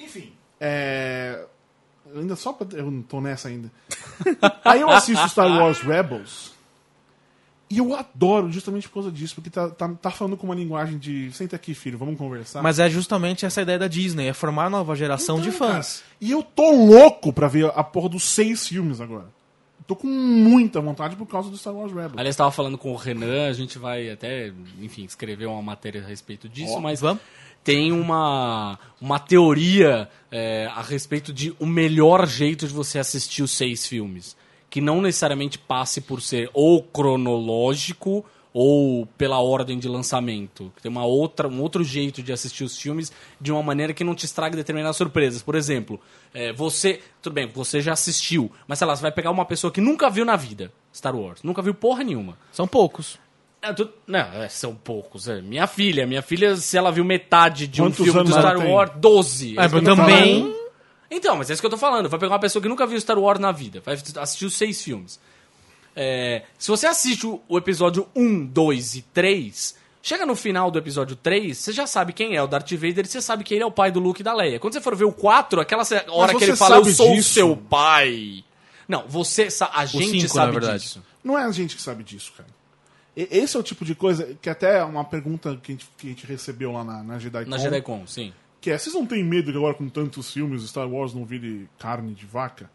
[0.00, 0.32] Enfim.
[0.60, 1.44] É.
[2.14, 2.66] Ainda só pra.
[2.78, 3.70] Eu não tô nessa ainda.
[4.64, 6.52] Aí eu assisto Star Wars Rebels.
[7.70, 10.98] E eu adoro justamente por causa disso, porque tá, tá, tá falando com uma linguagem
[10.98, 11.32] de.
[11.32, 12.62] Senta aqui, filho, vamos conversar.
[12.62, 16.00] Mas é justamente essa ideia da Disney, é formar nova geração de Então, fãs.
[16.00, 19.28] cara, e eu tô louco pra ver a porra dos seis filmes agora.
[19.86, 22.14] Tô com muita vontade por causa do Star Wars Rebels.
[22.16, 26.06] Aliás, estava falando com o Renan, a gente vai até, enfim, escrever uma matéria a
[26.06, 27.22] respeito disso, Ó, mas vamos?
[27.64, 33.52] tem uma, uma teoria é, a respeito de o melhor jeito de você assistir os
[33.52, 34.36] seis filmes.
[34.68, 38.24] Que não necessariamente passe por ser ou cronológico
[38.54, 40.72] ou pela ordem de lançamento.
[40.82, 44.14] Tem uma outra, um outro jeito de assistir os filmes de uma maneira que não
[44.14, 45.42] te estrague determinadas surpresas.
[45.42, 45.98] Por exemplo,
[46.34, 47.00] é, você.
[47.22, 50.10] Tudo bem, você já assistiu, mas sei lá, você vai pegar uma pessoa que nunca
[50.10, 52.36] viu na vida Star Wars, nunca viu porra nenhuma.
[52.52, 53.18] São poucos.
[53.62, 55.28] É, tu- não, é, são poucos.
[55.28, 55.40] é.
[55.40, 58.58] Minha filha, minha filha, se ela viu metade de Quantos um filme do Star?
[58.58, 59.52] Wars, 12.
[59.52, 60.62] É, que eu mas tô também- falando.
[61.14, 62.08] Então, mas é isso que eu tô falando.
[62.08, 64.82] Vai pegar uma pessoa que nunca viu Star Wars na vida, vai assistir os seis
[64.82, 65.20] filmes.
[65.94, 70.78] É, se você assiste o, o episódio 1, 2 e 3, chega no final do
[70.78, 73.62] episódio 3, você já sabe quem é o Darth Vader e você sabe que ele
[73.62, 74.58] é o pai do Luke e da Leia.
[74.58, 77.34] Quando você for ver o 4, aquela hora que ele fala, eu sou o disso?
[77.34, 78.44] seu pai.
[78.88, 81.02] Não, você, a gente cinco, sabe disso.
[81.22, 82.48] Não é a gente que sabe disso, cara.
[83.16, 85.88] E- Esse é o tipo de coisa que até é uma pergunta que a gente,
[85.96, 87.50] que a gente recebeu lá na, na JediCon.
[87.50, 88.32] Na JediCon, sim.
[88.60, 91.68] Que é, vocês não têm medo que agora com tantos filmes Star Wars não vire
[91.78, 92.70] carne de vaca?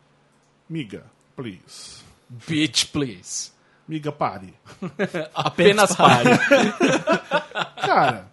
[0.69, 1.05] Miga,
[1.35, 2.05] please.
[2.29, 3.51] Bitch, please.
[3.87, 4.53] Miga, pare.
[5.33, 6.29] Apenas pare.
[7.81, 8.29] Cara,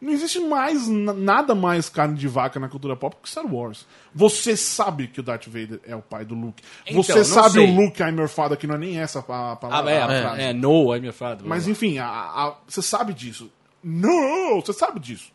[0.00, 3.86] não existe mais na- nada mais carne de vaca na cultura pop que Star Wars.
[4.14, 6.62] Você sabe que o Darth Vader é o pai do Luke.
[6.86, 7.68] Então, Você sabe sei.
[7.70, 9.90] o Luke I'm your father, que não é nem essa a, a Ah, palavra.
[9.90, 10.40] é, a é, frase.
[10.42, 11.44] é, no, I'm your father.
[11.46, 13.50] Mas enfim, a- a- você sabe disso.
[13.82, 15.32] Não, você sabe disso.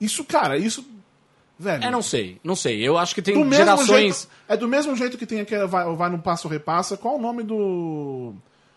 [0.00, 0.84] Isso, cara, isso.
[1.58, 1.84] Velho.
[1.84, 2.86] É, não sei, não sei.
[2.86, 3.88] Eu acho que tem do mesmo gerações.
[3.88, 6.96] jeito, é do mesmo jeito que tem aquele vai, vai no passo repassa.
[6.96, 8.34] Qual o nome do.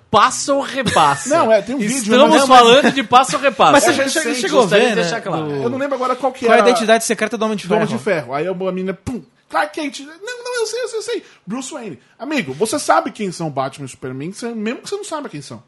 [0.10, 1.30] Passa ou repassa?
[1.38, 3.72] Não, é, tem um vídeo, Estamos mas- falando de passa ou repassa.
[3.74, 5.44] Mas É você recente, che- chegou a ver, né, deixar claro.
[5.46, 7.68] do- Eu não lembro agora qual que Qual é a identidade secreta do Homem de
[7.68, 7.98] do Homem Ferro?
[8.00, 8.34] de Ferro.
[8.34, 10.00] Aí a menina, pum, Clark Kent.
[10.00, 11.24] Não, não, eu sei, eu sei, eu sei.
[11.46, 12.00] Bruce Wayne.
[12.18, 15.62] Amigo, você sabe quem são Batman e Superman, mesmo que você não saiba quem são.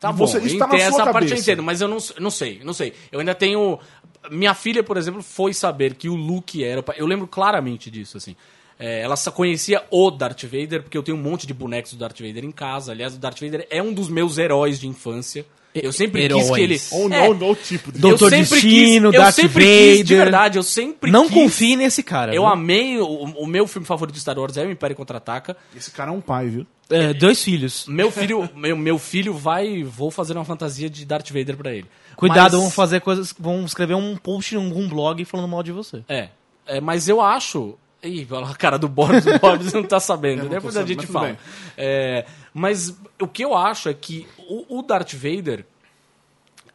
[0.00, 1.42] Tá bom, Você- isso tá na entendo, sua essa parte eu cabeça.
[1.50, 2.92] entendo, mas eu não, não sei, não sei.
[3.12, 3.78] Eu ainda tenho.
[4.30, 6.84] Minha filha, por exemplo, foi saber que o Luke era.
[6.96, 8.36] Eu lembro claramente disso, assim.
[8.78, 11.98] É, ela só conhecia o Darth Vader, porque eu tenho um monte de bonecos do
[11.98, 12.92] Darth Vader em casa.
[12.92, 15.46] Aliás, o Darth Vader é um dos meus heróis de infância.
[15.74, 16.74] Eu sempre quis que ele.
[16.74, 16.92] Heróis.
[16.92, 17.98] Ou É, não, não, tipo de.
[17.98, 20.16] Doutor eu sempre Destino, quis, eu Darth sempre quis, de Vader.
[20.24, 21.34] verdade, eu sempre Não quis.
[21.34, 22.34] confie nesse cara.
[22.34, 22.52] Eu viu?
[22.52, 25.56] amei, o, o meu filme favorito de Star Wars é o Império Contra-Ataca.
[25.74, 26.66] Esse cara é um pai, viu?
[26.90, 27.86] É, dois filhos.
[27.88, 31.86] Meu filho, meu, meu filho vai, vou fazer uma fantasia de Darth Vader pra ele.
[32.16, 33.34] Cuidado, Mas- vão fazer coisas.
[33.38, 36.02] Vão escrever um post em algum blog falando mal de você.
[36.06, 36.28] É,
[36.66, 37.78] é, mas eu acho.
[38.02, 41.38] Ih, olha a cara do Boris, o Boris não tá sabendo, depois a gente fala.
[41.76, 45.64] É, mas o que eu acho é que o, o Darth Vader,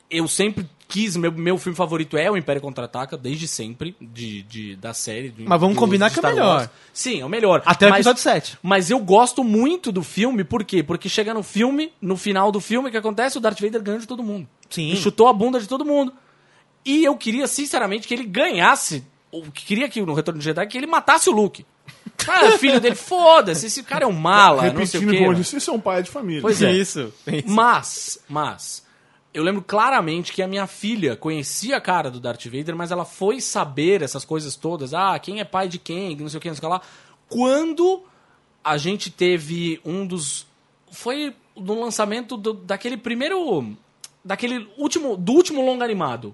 [0.10, 4.76] eu sempre quis, meu, meu filme favorito é o Império Contra-Ataca, desde sempre, de, de,
[4.78, 5.34] da série.
[5.40, 6.60] Mas vamos do- combinar que é Star melhor.
[6.60, 6.70] Wars.
[6.94, 7.62] Sim, é o melhor.
[7.66, 8.58] Até o Mas- episódio 7.
[8.64, 10.82] Mas eu gosto muito do filme, por quê?
[10.82, 13.38] Porque chega no filme, no final do filme, o que acontece?
[13.38, 14.48] O Darth Vader ganha de todo mundo.
[14.70, 14.92] Sim.
[14.94, 16.14] E chutou a bunda de todo mundo.
[16.86, 19.04] E eu queria, sinceramente, que ele ganhasse.
[19.40, 21.66] O que queria que no Retorno de Jedi que ele matasse o Luke.
[22.28, 25.18] Ah, filho dele, foda-se, esse cara é um mala, não sei o Repetindo quê.
[25.20, 26.42] como disse, isso é um pai de família.
[26.42, 26.72] Pois é.
[26.74, 27.14] Isso.
[27.46, 28.86] Mas, mas,
[29.34, 33.06] eu lembro claramente que a minha filha conhecia a cara do Darth Vader, mas ela
[33.06, 34.94] foi saber essas coisas todas.
[34.94, 36.82] Ah, quem é pai de quem, não sei o que, não sei o que lá.
[37.30, 38.04] Quando
[38.64, 40.46] a gente teve um dos.
[40.92, 43.76] Foi no lançamento do- daquele primeiro.
[44.26, 45.16] Daquele último.
[45.16, 46.34] Do último longa animado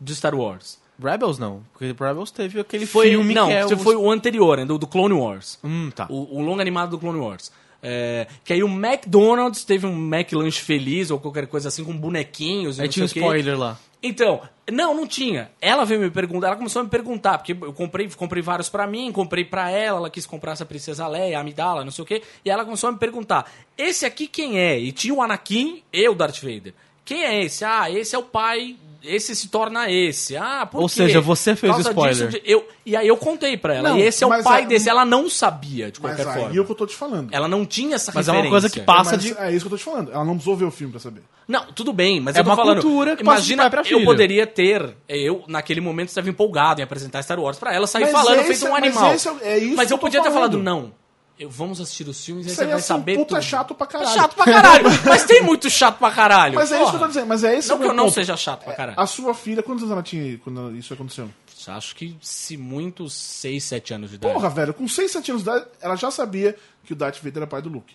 [0.00, 0.79] de Star Wars.
[1.02, 1.62] Rebels não.
[1.72, 4.86] Porque Rebels teve aquele Foi, filme não, que é foi o anterior, né, do, do
[4.86, 5.58] Clone Wars.
[5.64, 6.06] Hum, tá.
[6.08, 7.52] O, o longa animado do Clone Wars.
[7.82, 12.78] É, que aí o McDonald's teve um McLanche feliz ou qualquer coisa assim com bonequinhos.
[12.78, 13.78] Aí tinha um spoiler lá.
[14.02, 14.40] Então,
[14.70, 15.50] não, não tinha.
[15.60, 18.86] Ela veio me perguntar, ela começou a me perguntar, porque eu comprei, comprei vários pra
[18.86, 22.06] mim, comprei pra ela, ela quis comprar essa Princesa Leia, a Amidala, não sei o
[22.06, 24.78] quê, e ela começou a me perguntar, esse aqui quem é?
[24.78, 26.72] E tinha o Anakin e o Darth Vader.
[27.04, 27.62] quem é esse?
[27.62, 30.36] Ah, esse é o pai, esse se torna esse.
[30.36, 30.94] Ah, por Ou quê?
[30.94, 32.28] seja, você fez causa o spoiler.
[32.28, 33.88] disso eu, e aí eu contei pra ela.
[33.90, 34.88] Não, e esse é o mas pai a- desse.
[34.88, 36.56] Ela não sabia, de Mas qualquer aí forma.
[36.56, 37.28] é o que eu tô te falando.
[37.32, 38.50] Ela não tinha essa Mas é uma referência.
[38.50, 39.36] coisa que passa Mas de.
[39.38, 40.10] É isso que eu tô te falando.
[40.12, 41.22] Ela não precisou ver o filme pra saber.
[41.48, 42.80] Não, tudo bem, mas É eu tô uma falando.
[42.82, 44.04] cultura que passa de imagina, pai pra eu filho.
[44.04, 44.96] poderia ter.
[45.08, 48.46] Eu, naquele momento, estava empolgado em apresentar Star Wars pra ela, sair Mas falando, esse
[48.60, 49.14] feito um é- mas animal.
[49.14, 50.52] esse é- é isso mas que eu eu podia ter falando.
[50.52, 50.92] falado, não.
[51.40, 53.42] Eu, vamos assistir os filmes e você vai ia ser um saber puta tudo.
[53.42, 54.10] chato pra É caralho.
[54.14, 54.84] chato pra caralho.
[55.06, 56.54] mas tem muito chato pra caralho.
[56.54, 57.26] Mas é isso que eu tô dizendo.
[57.26, 58.14] Mas é esse Não que eu não ponto.
[58.14, 59.00] seja chato pra caralho.
[59.00, 61.30] A sua filha, quantos anos ela tinha quando isso aconteceu?
[61.66, 64.32] Acho que se muito, 6, 7 anos de idade.
[64.34, 67.38] Porra, velho, com 6, 7 anos de idade, ela já sabia que o Darth Vader
[67.38, 67.94] era pai do Luke.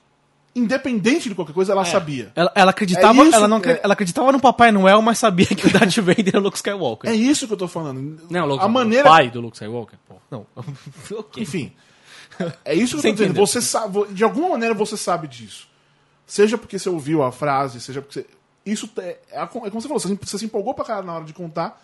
[0.56, 2.32] Independente de qualquer coisa, ela sabia.
[2.36, 5.46] Ela, ela acreditava, É isso, ela, não, é- ela acreditava no Papai Noel, mas sabia
[5.48, 7.10] que o Darth Vader era o Luke Skywalker.
[7.10, 8.22] É isso que eu tô falando.
[8.30, 9.06] Não, Luke, a maneira.
[9.08, 10.00] o pai do Luke Skywalker.
[10.08, 10.16] Pô.
[10.32, 10.46] Não.
[11.12, 11.44] ok.
[11.44, 11.74] Enfim.
[12.66, 13.30] É isso que Você eu tô dizendo.
[13.32, 13.46] entendeu.
[13.48, 15.68] Você sabe, de alguma maneira você sabe disso.
[16.28, 18.26] Seja porque você ouviu a frase, seja porque você.
[18.66, 21.34] Isso é, é como você falou, você, você se empolgou pra caralho na hora de
[21.34, 21.82] contar.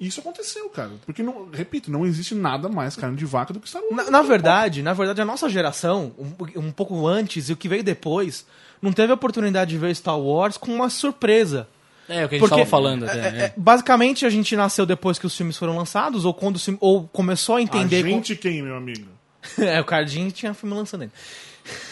[0.00, 0.92] E isso aconteceu, cara.
[1.04, 3.96] Porque, não, repito, não existe nada mais carne de vaca do que Star Wars.
[3.96, 7.68] Na, na verdade, na verdade, a nossa geração, um, um pouco antes e o que
[7.68, 8.46] veio depois,
[8.80, 11.68] não teve a oportunidade de ver Star Wars com uma surpresa.
[12.08, 13.18] É, o que a gente Porque, tava falando até.
[13.18, 13.44] é, é.
[13.46, 17.56] é, basicamente, a gente nasceu depois que os filmes foram lançados, ou quando ou começou
[17.56, 18.02] a A entender.
[18.02, 19.17] gente quem, meu amigo?
[19.58, 21.12] é, o Cardinho tinha filme lançando ele.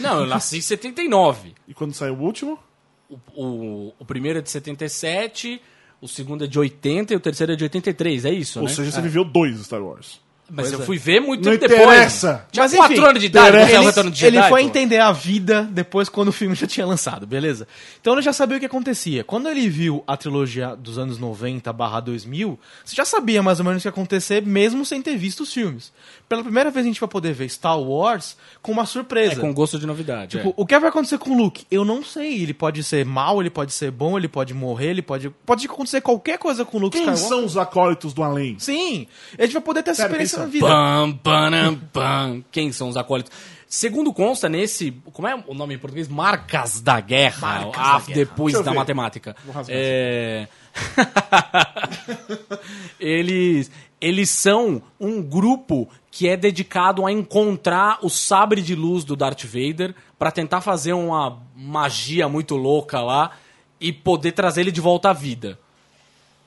[0.01, 1.55] Não, eu nasci em 79.
[1.69, 2.59] E quando saiu o último?
[3.09, 5.61] O, o, o primeiro é de 77,
[6.01, 8.73] o segundo é de 80 e o terceiro é de 83, é isso, Ou né?
[8.73, 10.21] seja, você viveu dois Star Wars.
[10.49, 10.87] Mas Pois eu é.
[10.87, 11.89] fui ver muito Não tempo depois.
[11.97, 12.47] interessa.
[12.53, 14.67] Tinha Mas, 4 enfim, anos de idade, o Ele, Retorno de ele Jedi, foi pô.
[14.69, 17.67] entender a vida depois quando o filme já tinha lançado, beleza?
[18.01, 19.25] Então ele já sabia o que acontecia.
[19.25, 23.65] Quando ele viu a trilogia dos anos 90 barra 2000, você já sabia mais ou
[23.65, 25.93] menos o que ia acontecer, mesmo sem ter visto os filmes.
[26.29, 29.41] Pela primeira vez a gente vai poder ver Star Wars com uma É, surpresa.
[29.41, 30.37] com gosto de novidade.
[30.37, 30.55] Tipo, é.
[30.57, 31.67] o que vai acontecer com o Luke?
[31.71, 32.43] Eu não sei.
[32.43, 35.29] Ele pode ser mal, ele pode ser bom, ele pode morrer, ele pode.
[35.45, 37.29] Pode acontecer qualquer coisa com o Luke Quem Skywalker.
[37.37, 38.57] são os acólitos do além?
[38.61, 39.07] Sim.
[39.39, 40.67] A gente vai poder ter essa Sério, experiência quem na vida.
[40.67, 42.45] Pam, panam, pam.
[42.51, 43.33] Quem são os acólitos?
[43.69, 44.93] Segundo consta nesse.
[45.13, 46.09] Como é o nome em português?
[46.09, 47.41] Marcas da Guerra.
[47.41, 48.15] Marcas ah, da Guerra.
[48.15, 48.77] depois da ver.
[48.77, 49.37] matemática.
[49.69, 50.47] É...
[53.01, 53.71] eles,
[54.01, 59.45] eles são um grupo que é dedicado a encontrar o sabre de luz do Darth
[59.45, 63.33] Vader pra tentar fazer uma magia muito louca lá
[63.81, 65.59] e poder trazer ele de volta à vida.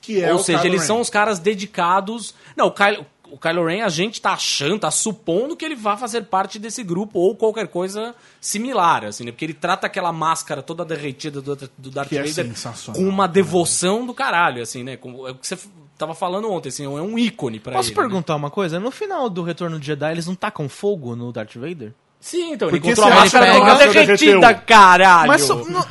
[0.00, 0.86] Que é Ou o seja, Kylo eles Ren.
[0.86, 2.34] são os caras dedicados.
[2.56, 5.96] Não, o Kylo, o Kylo Ren, a gente tá achando, tá supondo que ele vai
[5.96, 9.32] fazer parte desse grupo ou qualquer coisa similar, assim, né?
[9.32, 13.08] Porque ele trata aquela máscara toda derretida do, do Darth Que é Vader sensacional, com
[13.08, 14.96] uma devoção do caralho, assim, né?
[14.96, 15.58] Como, é o que você
[15.96, 17.96] tava falando ontem, assim, é um ícone pra Posso ele.
[17.96, 18.02] né?
[18.02, 18.80] perguntar uma coisa?
[18.80, 21.92] No final do Retorno de Jedi, eles não tacam fogo no Darth Vader?
[22.20, 24.62] Sim, então, Porque ele encontrou a máscara derretida, derreteu?
[24.66, 25.28] caralho!
[25.28, 25.86] Mas so- no-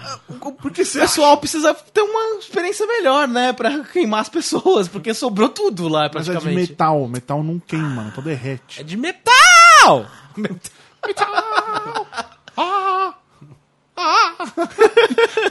[0.61, 3.51] Porque o pessoal precisa ter uma experiência melhor, né?
[3.51, 6.71] Pra queimar as pessoas, porque sobrou tudo lá, Mas é de praticamente.
[6.71, 7.07] metal.
[7.07, 8.83] Metal não queima, então É derrete.
[8.83, 10.05] de metal!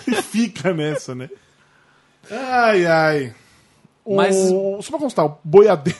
[0.06, 1.28] E fica nessa, né?
[2.30, 3.34] Ai, ai.
[4.04, 5.98] O, Mas- Só pra constar, o boiadeiro.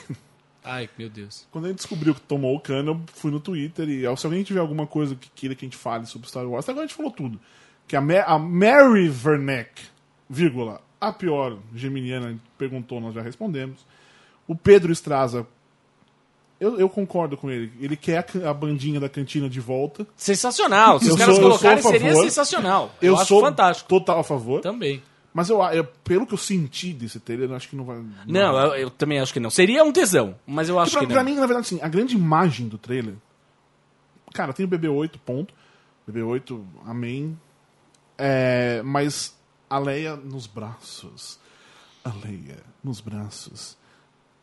[0.70, 1.46] Ai, meu Deus.
[1.50, 4.42] Quando a gente descobriu que tomou o cano, eu fui no Twitter e se alguém
[4.42, 6.86] tiver alguma coisa que queira que a gente fale sobre Star Wars, até agora a
[6.88, 7.40] gente falou tudo.
[7.86, 9.82] Que a, Ma a Mary Verneck,
[10.28, 13.86] vírgula, a pior geminiana, perguntou, nós já respondemos.
[14.46, 15.46] O Pedro Estraza,
[16.60, 17.72] eu, eu concordo com ele.
[17.80, 20.06] Ele quer a, a bandinha da cantina de volta.
[20.16, 20.98] Sensacional.
[21.00, 22.92] Se Eu os caras sou- colocarem, seria sensacional.
[23.00, 23.88] Eu, Eu, acho sou fantástico.
[23.88, 24.60] total a favor.
[24.60, 25.02] Também.
[25.38, 28.02] Mas eu, eu- pelo que eu senti desse trailer, eu acho que não vai.
[28.26, 29.50] Não, eu, eu também acho que não.
[29.50, 31.12] Seria um tesão, mas eu acho pra, que não.
[31.14, 33.14] pra mim, na verdade, assim, a grande imagem do trailer.
[34.34, 35.54] Cara, tem o BB-8, ponto.
[36.10, 37.38] BB-8, amém.
[38.18, 39.36] É, mas
[39.70, 41.38] a Leia nos braços.
[42.04, 43.76] A Leia nos braços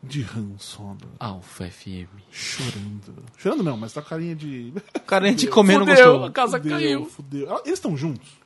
[0.02, 0.98] de Han Solo.
[1.20, 2.08] Alfa FM.
[2.32, 3.24] Chorando.
[3.38, 4.72] Chorando não, mas tá com carinha de.
[4.96, 6.24] O cara a gente comendo Fudeu, gostou.
[6.26, 7.06] a casa Fudeu, caiu.
[7.06, 7.62] fudeu.
[7.66, 8.45] Eles estão juntos.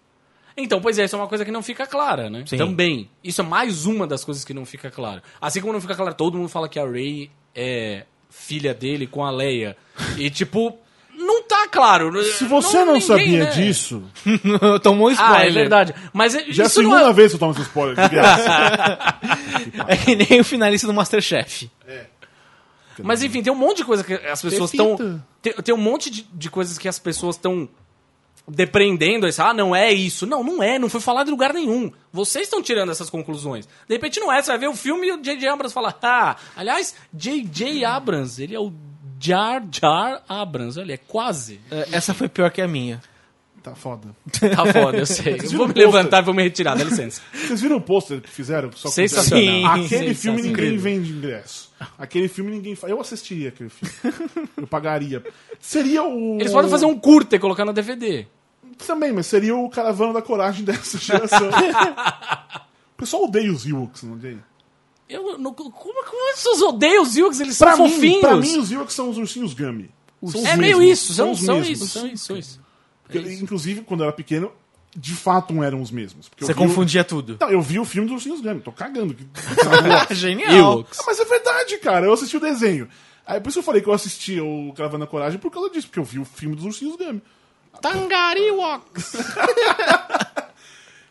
[0.56, 2.43] Então, pois é, isso é uma coisa que não fica clara, né?
[2.45, 2.58] Sim.
[2.58, 3.10] Também.
[3.24, 5.24] Isso é mais uma das coisas que não fica clara.
[5.39, 9.24] Assim como não fica claro, todo mundo fala que a Rey é filha dele com
[9.24, 9.76] a Leia.
[10.18, 10.78] E, tipo,
[11.16, 12.24] não tá claro.
[12.24, 13.52] Se você não, ninguém, sabia né?
[13.52, 14.04] disso,
[14.84, 15.38] Tomou um spoiler.
[15.38, 15.93] Ah, é verdade.
[16.14, 17.14] Mas é- já é a não segunda é...
[17.14, 19.20] vez que eu tomo esse spoiler de graça.
[19.88, 21.70] É que nem o finalista do Masterchef.
[23.04, 25.22] Mas enfim, tem um monte de coisa que as pessoas estão.
[25.41, 27.68] Tem, tem um monte de, de coisas que as pessoas estão
[28.50, 29.28] depreendendo.
[29.28, 30.26] Esse, ah, não é isso.
[30.26, 31.91] Não, não é, não foi falado em lugar nenhum.
[32.12, 33.68] Vocês estão tirando essas conclusões.
[33.88, 35.47] De repente não é, você vai ver o filme e o J.J.
[35.47, 37.86] Abrams fala, ah, aliás, J.J.
[37.86, 38.74] Abrams, ele é o
[39.20, 41.60] Jar Jar Abrams, olha, é quase.
[41.70, 43.02] É, Essa foi pior que a minha.
[43.62, 44.16] tá foda.
[44.56, 45.38] Tá foda, eu sei.
[45.43, 47.22] Eu vou me levantar e vou me retirar, dá licença.
[47.34, 48.72] Vocês viram o pôster que fizeram?
[48.72, 49.43] Só Sensacional.
[49.43, 49.66] Sim.
[49.66, 50.16] Aquele Sensacional.
[50.16, 51.70] filme ninguém vende ingresso.
[51.97, 52.91] Aquele filme ninguém faz.
[52.91, 53.93] Eu assistiria aquele filme.
[54.56, 55.22] Eu pagaria.
[55.60, 56.38] Seria o.
[56.39, 58.26] Eles podem fazer um curta e colocar no DVD.
[58.86, 61.49] Também, mas seria o caravana da coragem dessa geração.
[61.49, 64.43] o pessoal odeia os Ewoks, não odeia?
[65.07, 67.39] Eu, não, como, como vocês odeiam os Ewoks?
[67.39, 68.19] Eles Pra são mim, fofinhos.
[68.21, 69.89] pra mim, os Ewoks são os ursinhos Gummy.
[70.27, 71.77] São os é meio mesmos, isso, são, os são mesmos.
[71.82, 72.61] isso, são isso, são isso.
[73.03, 74.51] Porque, Inclusive, quando eu era pequeno,
[74.95, 76.27] de fato não eram os mesmos.
[76.30, 77.38] Porque eu Você vi o- confundia tudo.
[77.39, 79.13] Não, eu vi o filme dos ursinhos Gummy, tô cagando.
[79.15, 79.25] que-
[80.09, 80.51] Ah, Genial.
[80.73, 80.99] Ewoks.
[81.07, 82.88] mas é verdade, cara, eu assisti o desenho.
[83.25, 85.88] Aí por isso eu falei que eu assisti o Caravana da Coragem por causa disso,
[85.88, 87.21] porque eu vi o filme dos ursinhos Gummy.
[87.82, 89.13] Tangariwoks.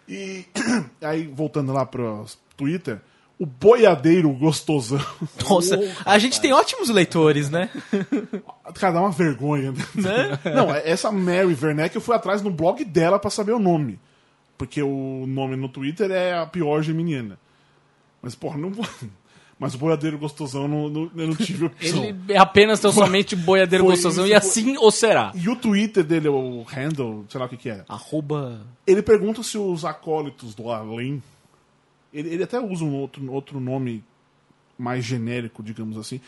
[0.08, 0.46] E
[1.02, 2.24] aí, voltando lá pro
[2.56, 3.00] Twitter,
[3.38, 5.04] o boiadeiro gostosão.
[5.48, 7.68] Nossa, a gente tem ótimos leitores, né?
[8.74, 9.72] Cara, dá uma vergonha.
[9.72, 10.38] Né?
[10.54, 14.00] Não, essa Mary Werneck, eu fui atrás no blog dela pra saber o nome.
[14.56, 17.38] Porque o nome no Twitter é a pior geminiana.
[18.20, 18.84] Mas, porra, não vou.
[19.58, 22.04] Mas o boiadeiro gostosão não, não, eu não tive opção.
[22.04, 25.32] Ele é apenas tão somente boiadeiro Foi gostosão isso, e assim ou será?
[25.34, 27.84] E o Twitter dele, o handle, sei lá o que que é.
[27.88, 28.64] Arroba...
[28.86, 31.22] Ele pergunta se os acólitos do além.
[32.12, 34.04] Ele, ele até usa um outro, outro nome
[34.78, 36.20] mais genérico, digamos assim.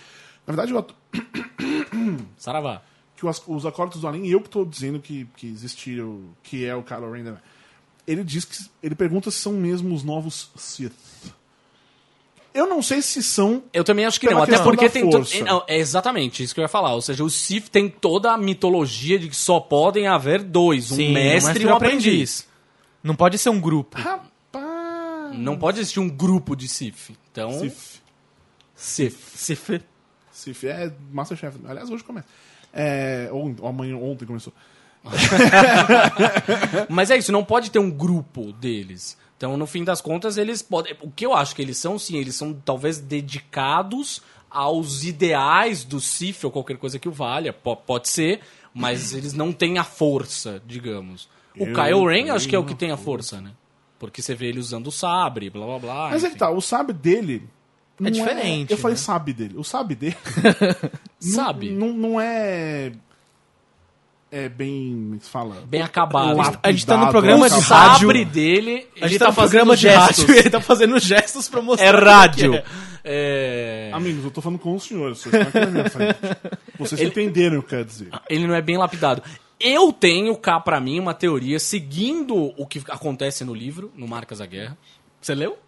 [0.45, 0.87] Na verdade, eu,
[2.37, 2.83] Saravá.
[3.17, 6.67] que os, os acólitos do além, eu que estou dizendo que, que existe o que
[6.67, 7.23] é o Kylo Ren.
[7.23, 7.39] né?
[8.07, 10.93] Ele diz que ele pergunta se são mesmo os novos Sith.
[12.53, 13.63] Eu não sei se são.
[13.73, 15.09] Eu também acho que não, até porque tem.
[15.09, 15.45] to- força.
[15.45, 16.95] Não, é exatamente isso que eu ia falar.
[16.95, 20.97] Ou seja, o Sith tem toda a mitologia de que só podem haver dois: um
[20.97, 22.47] Sim, mestre e um aprendiz.
[23.03, 23.97] Não pode ser um grupo.
[23.99, 25.39] Rapaz.
[25.39, 27.11] Não pode existir um grupo de Sith.
[27.31, 27.53] Então.
[27.61, 28.01] Sith.
[28.75, 29.17] Sith.
[29.37, 29.81] Sif.
[30.33, 31.57] Sith é Masterchef.
[31.69, 32.27] Aliás, hoje começa.
[32.73, 34.53] É, ou, ou amanhã, ontem começou.
[36.89, 39.17] Mas é isso, não pode ter um grupo deles.
[39.41, 40.95] Então, no fim das contas, eles podem.
[41.01, 44.21] O que eu acho que eles são, sim, eles são talvez dedicados
[44.51, 47.51] aos ideais do Sith ou qualquer coisa que o valha.
[47.51, 48.41] Po- pode ser,
[48.75, 51.27] mas eles não têm a força, digamos.
[51.57, 53.53] O Eu Kylo Ren acho que é o que tem a força, né?
[53.99, 56.09] Porque você vê ele usando o sabre, blá blá blá.
[56.11, 56.35] Mas é enfim.
[56.35, 57.49] que tá, o sabre dele.
[57.99, 59.03] não diferente, Eu falei né?
[59.03, 59.55] sabe dele.
[59.57, 60.17] O sabe dele.
[61.23, 61.71] não- Sabe?
[61.71, 62.93] Não, não é.
[64.33, 65.19] É bem.
[65.21, 65.63] É fala?
[65.67, 66.37] Bem acabado.
[66.37, 67.67] Lapidado, A gente tá no programa de rádio.
[68.01, 70.19] sabre dele, A gente ele tá, tá no fazendo programa de gestos.
[70.25, 70.35] rádio.
[70.39, 71.87] Ele tá fazendo gestos pra mostrar.
[71.87, 72.55] É rádio.
[72.55, 72.65] é.
[73.03, 73.91] É...
[73.95, 75.19] Amigos, eu tô falando com os senhores.
[75.19, 76.19] Vocês estão aqui na minha frente.
[76.79, 78.09] Vocês entenderam o que eu quero dizer.
[78.29, 79.23] ele não é bem lapidado.
[79.59, 84.39] Eu tenho cá pra mim uma teoria seguindo o que acontece no livro, no Marcas
[84.39, 84.77] da Guerra.
[85.21, 85.59] Você leu?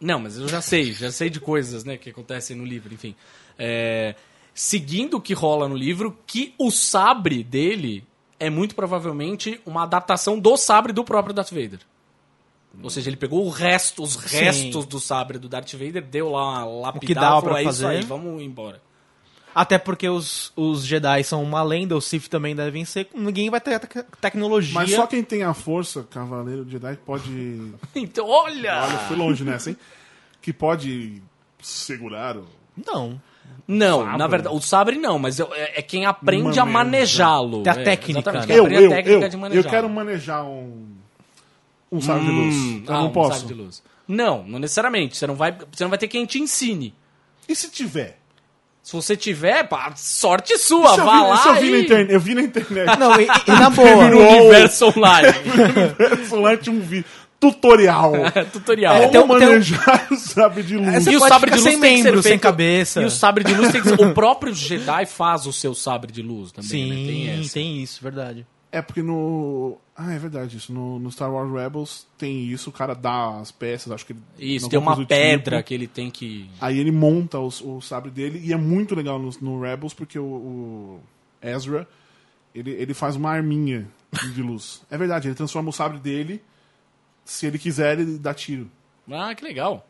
[0.00, 3.14] Não, mas eu já sei, já sei de coisas, né, que acontecem no livro, enfim.
[3.58, 4.14] É,
[4.54, 8.04] seguindo o que rola no livro, que o sabre dele
[8.40, 11.80] é muito provavelmente uma adaptação do sabre do próprio Darth Vader.
[12.82, 14.36] Ou seja, ele pegou o resto, os Sim.
[14.38, 17.62] restos do sabre do Darth Vader, deu lá uma lapidada que e falou, pra é
[17.62, 18.80] isso fazer." aí, vamos embora.
[19.54, 23.08] Até porque os, os Jedi são uma lenda, os Sith também devem ser.
[23.12, 24.74] Ninguém vai ter tec- tecnologia.
[24.74, 27.72] Mas só quem tem a força, Cavaleiro Jedi, pode.
[27.96, 28.82] Então, olha!
[28.84, 29.76] Olha, fui longe nessa, hein?
[30.40, 31.20] Que pode
[31.60, 32.46] segurar o.
[32.86, 33.20] Não.
[33.66, 34.18] Não, Sabre.
[34.18, 37.62] na verdade, o sabre não, mas eu- é, é quem aprende a manejá-lo.
[37.62, 38.46] Tem a é, técnica, né?
[38.46, 40.86] quem Eu, aprende eu, a técnica eu, de eu quero manejar um.
[41.92, 42.54] Um sabre de luz.
[42.54, 43.40] Hum, Eu ah, não um posso.
[43.40, 43.82] sabre de luz.
[44.06, 45.16] Não, não necessariamente.
[45.18, 46.94] Você não, vai, você não vai ter quem te ensine.
[47.46, 48.18] E se tiver?
[48.82, 51.82] Se você tiver, pá, sorte sua, eu vá vi, lá eu vi na e...
[51.82, 52.98] internet, eu vi na internet.
[52.98, 54.08] Não, e, e na boa.
[54.08, 55.28] no universo online.
[56.26, 57.04] Solante um vídeo.
[57.40, 58.12] Tutorial.
[58.52, 58.96] Tutorial.
[58.96, 61.06] Como tem um- tem um- manejar o sabre de luz.
[61.06, 63.02] E o sabre de luz sem tem que ser membro, sem feito- cabeça.
[63.02, 63.94] E o sabre de luz tem que ser...
[64.00, 66.96] O próprio Jedi faz o seu sabre de luz também, Sim, né?
[67.36, 68.46] Tem tem, isso, verdade.
[68.70, 69.78] É porque no.
[69.96, 70.72] Ah, é verdade isso.
[70.74, 74.20] No, no Star Wars Rebels tem isso, o cara dá as peças, acho que ele.
[74.56, 75.68] Isso, tem uma do pedra tipo.
[75.68, 76.50] que ele tem que...
[76.60, 80.18] Aí ele monta os- o, sabre dele e é muito legal no, no Rebels porque
[80.18, 81.00] o, o
[81.42, 81.88] Ezra
[82.54, 83.86] ele, ele faz uma arminha
[84.34, 84.82] de luz.
[84.90, 86.42] É verdade, ele transforma o sabre dele.
[87.30, 88.70] Se ele quiser, ele dá tiro.
[89.10, 89.86] Ah, que legal.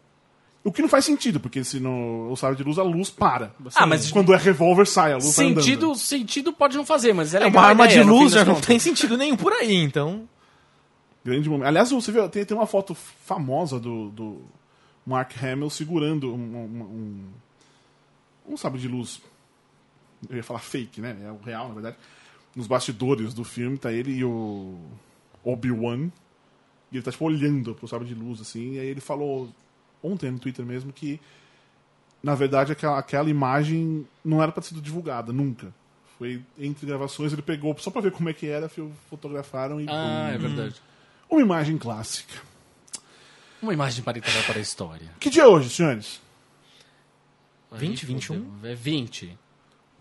[0.64, 3.54] O que não faz sentido, porque se no o sabre de luz a luz para.
[3.76, 5.62] Ah, mas- quando é revólver sai, a luz vai andando.
[5.62, 8.44] Sentido, sentido pode não fazer, mas é É, legal uma arma ideia, de luz já
[8.44, 8.66] não contas.
[8.66, 10.28] tem sentido nenhum por aí, então.
[11.24, 11.68] Grande momento.
[11.68, 14.42] Aliás, você viu, tem, tem uma foto famosa do, do
[15.06, 16.82] Mark Hamill segurando um, um,
[18.48, 19.20] um, um sabre de luz.
[20.28, 21.16] Eu ia falar fake, né?
[21.24, 21.96] É o real, na verdade.
[22.56, 24.76] Nos bastidores do filme tá ele e o
[25.44, 26.10] Obi-Wan.
[26.90, 28.74] E ele tá tipo olhando pro sabre de luz, assim.
[28.74, 29.48] E aí ele falou
[30.02, 31.20] ontem no Twitter mesmo que,
[32.22, 35.72] na verdade, aquela, aquela imagem não era pra ter sido divulgada, nunca.
[36.18, 38.70] Foi entre gravações, ele pegou só pra ver como é que era,
[39.08, 39.86] fotografaram e.
[39.88, 40.74] Ah, é verdade.
[41.30, 42.34] Uma imagem clássica.
[43.60, 45.10] Uma imagem para entrar para a história.
[45.20, 46.20] Que dia é hoje, senhores?
[47.72, 48.52] 20, 21?
[48.62, 49.38] É 20.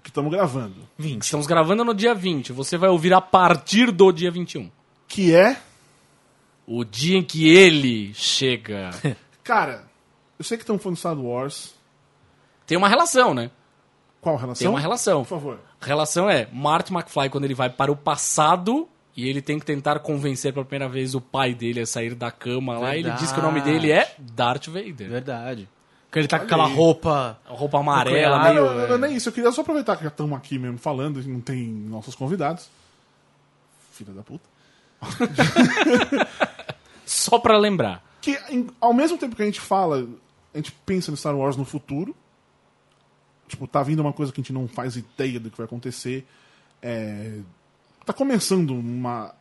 [0.02, 0.88] Que estamos gravando.
[0.98, 1.24] 20.
[1.24, 2.54] Estamos gravando no dia 20.
[2.54, 4.72] Você vai ouvir a partir do dia 21.
[5.08, 5.62] Que é.
[6.68, 8.92] O dia em que ele chega.
[9.44, 9.86] Cara,
[10.38, 11.74] eu sei que estão falando de Star Wars.
[12.66, 13.50] Tem uma relação, né?
[14.20, 14.60] Qual relação?
[14.60, 15.24] Tem uma relação.
[15.24, 15.60] Por favor.
[15.80, 19.66] A relação é Marty McFly quando ele vai para o passado e ele tem que
[19.66, 22.96] tentar convencer pela primeira vez o pai dele a sair da cama lá.
[22.96, 25.10] Ele diz que o nome dele é Darth Vader.
[25.10, 25.70] Verdade.
[26.06, 26.74] Porque ele tá com aquela aí.
[26.74, 28.66] não A roupa amarela, meio...
[28.66, 29.30] não, não, não, nem isso.
[29.30, 32.70] Eu queria só aproveitar que já estamos aqui mesmo falando e não tem nossos convidados.
[33.92, 34.44] Filha da puta.
[37.30, 38.04] Só pra lembrar.
[38.22, 38.38] Que
[38.80, 40.08] ao mesmo tempo que a gente fala,
[40.54, 42.16] a gente pensa no Star Wars no futuro.
[43.48, 46.26] Tipo, tá vindo uma coisa que a gente não faz ideia do que vai acontecer.
[46.82, 47.40] É,
[48.06, 49.36] tá começando uma.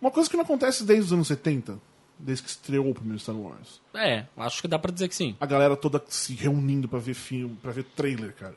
[0.00, 1.78] Uma coisa que não acontece desde os anos 70,
[2.18, 3.80] desde que estreou o primeiro Star Wars.
[3.94, 5.36] É, acho que dá pra dizer que sim.
[5.40, 8.56] A galera toda se reunindo pra ver filme, para ver trailer, cara.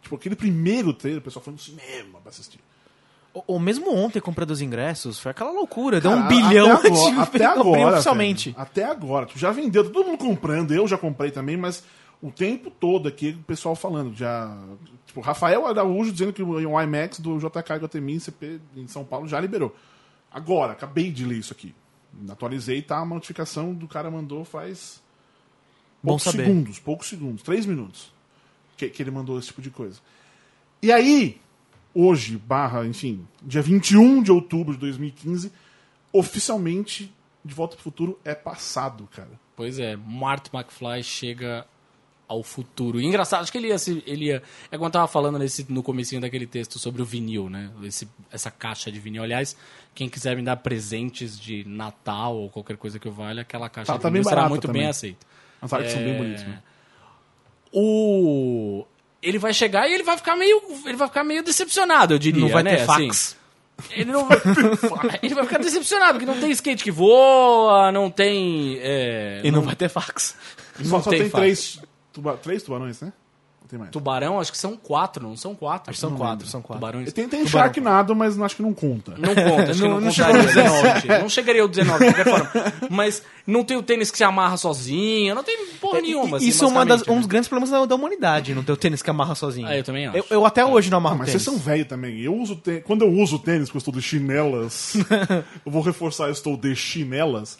[0.00, 2.60] Tipo, aquele primeiro trailer, o pessoal foi no cinema pra assistir.
[3.46, 6.00] Ou mesmo ontem comprando os ingressos, foi aquela loucura.
[6.00, 8.50] Deu um Cara, bilhão até agora, até agora oficialmente.
[8.50, 8.62] velho.
[8.62, 9.26] até agora.
[9.26, 11.84] Tipo, já vendeu, tá todo mundo comprando, eu já comprei também, mas
[12.22, 14.14] o tempo todo aqui o pessoal falando.
[14.14, 14.56] Já,
[15.06, 19.38] tipo, Rafael Araújo dizendo que o IMAX do JK Guatemi CP em São Paulo já
[19.40, 19.74] liberou.
[20.30, 21.74] Agora, acabei de ler isso aqui.
[22.28, 22.98] Atualizei, tá?
[22.98, 25.00] A notificação do cara mandou faz
[26.02, 26.44] Bom poucos saber.
[26.44, 28.12] segundos, poucos segundos, três minutos
[28.76, 29.98] que, que ele mandou esse tipo de coisa.
[30.80, 31.40] E aí,
[32.00, 35.50] hoje, barra, enfim, dia 21 de outubro de 2015,
[36.12, 37.12] oficialmente,
[37.44, 39.30] De Volta pro Futuro é passado, cara.
[39.56, 41.66] Pois é, Marty McFly chega
[42.28, 43.00] ao futuro.
[43.00, 44.42] E engraçado, acho que ele ia, se- ele ia.
[44.70, 47.70] É quando eu tava falando nesse, no comecinho daquele texto sobre o vinil, né?
[47.82, 49.22] Esse, essa caixa de vinil.
[49.22, 49.56] Aliás,
[49.94, 53.86] quem quiser me dar presentes de Natal ou qualquer coisa que eu valha, aquela caixa
[53.92, 54.82] Tá- de tá vinil será muito também.
[54.82, 55.26] bem aceita.
[55.60, 56.18] As artes são bem É.
[56.18, 56.62] bonitas, né?
[57.72, 58.84] O.
[59.22, 60.60] Ele vai chegar e ele vai ficar meio.
[60.86, 62.40] Ele vai ficar meio decepcionado, eu diria.
[62.40, 62.76] Não vai né?
[62.76, 63.36] ter Assim, fax.
[63.90, 64.38] ele não vai.
[65.22, 68.78] ele vai ficar decepcionado, porque não tem skate que voa, não tem.
[68.80, 70.36] é, E não vai ter fax.
[70.84, 71.40] Só, só tem tem, fato.
[71.40, 71.80] três,
[72.12, 73.12] tuba- três tubarões, né?
[73.68, 73.90] Não tem mais.
[73.90, 75.90] Tubarão, acho que são quatro, não são quatro.
[75.90, 76.46] Acho que são Não quatro, lembro.
[76.48, 76.80] são quatro.
[76.80, 77.12] Tubarões.
[77.12, 77.66] Tem, tem Tubarão.
[77.66, 79.12] Sharknado, mas acho que não conta.
[79.18, 81.08] Não conta, acho que Não- não, não contaria chegou no 19.
[81.22, 82.72] Não chegaria ao 19, de qualquer forma.
[82.88, 86.38] Mas não tem o tênis que se amarra sozinho, não tem porra nenhuma.
[86.38, 87.20] assim, Isso é uma das, basicamente, um né?
[87.20, 89.68] dos grandes problemas da, da humanidade, não ter o tênis que amarra sozinho.
[89.68, 90.16] Ah, eu também acho.
[90.16, 91.42] Eu, eu até hoje não amarro Ah, mas tênis.
[91.42, 92.20] vocês são velhos também.
[92.20, 94.94] Eu uso tê- Quando eu uso tênis, que eu estou de chinelas,
[95.66, 97.58] eu vou reforçar, eu estou de chinelas.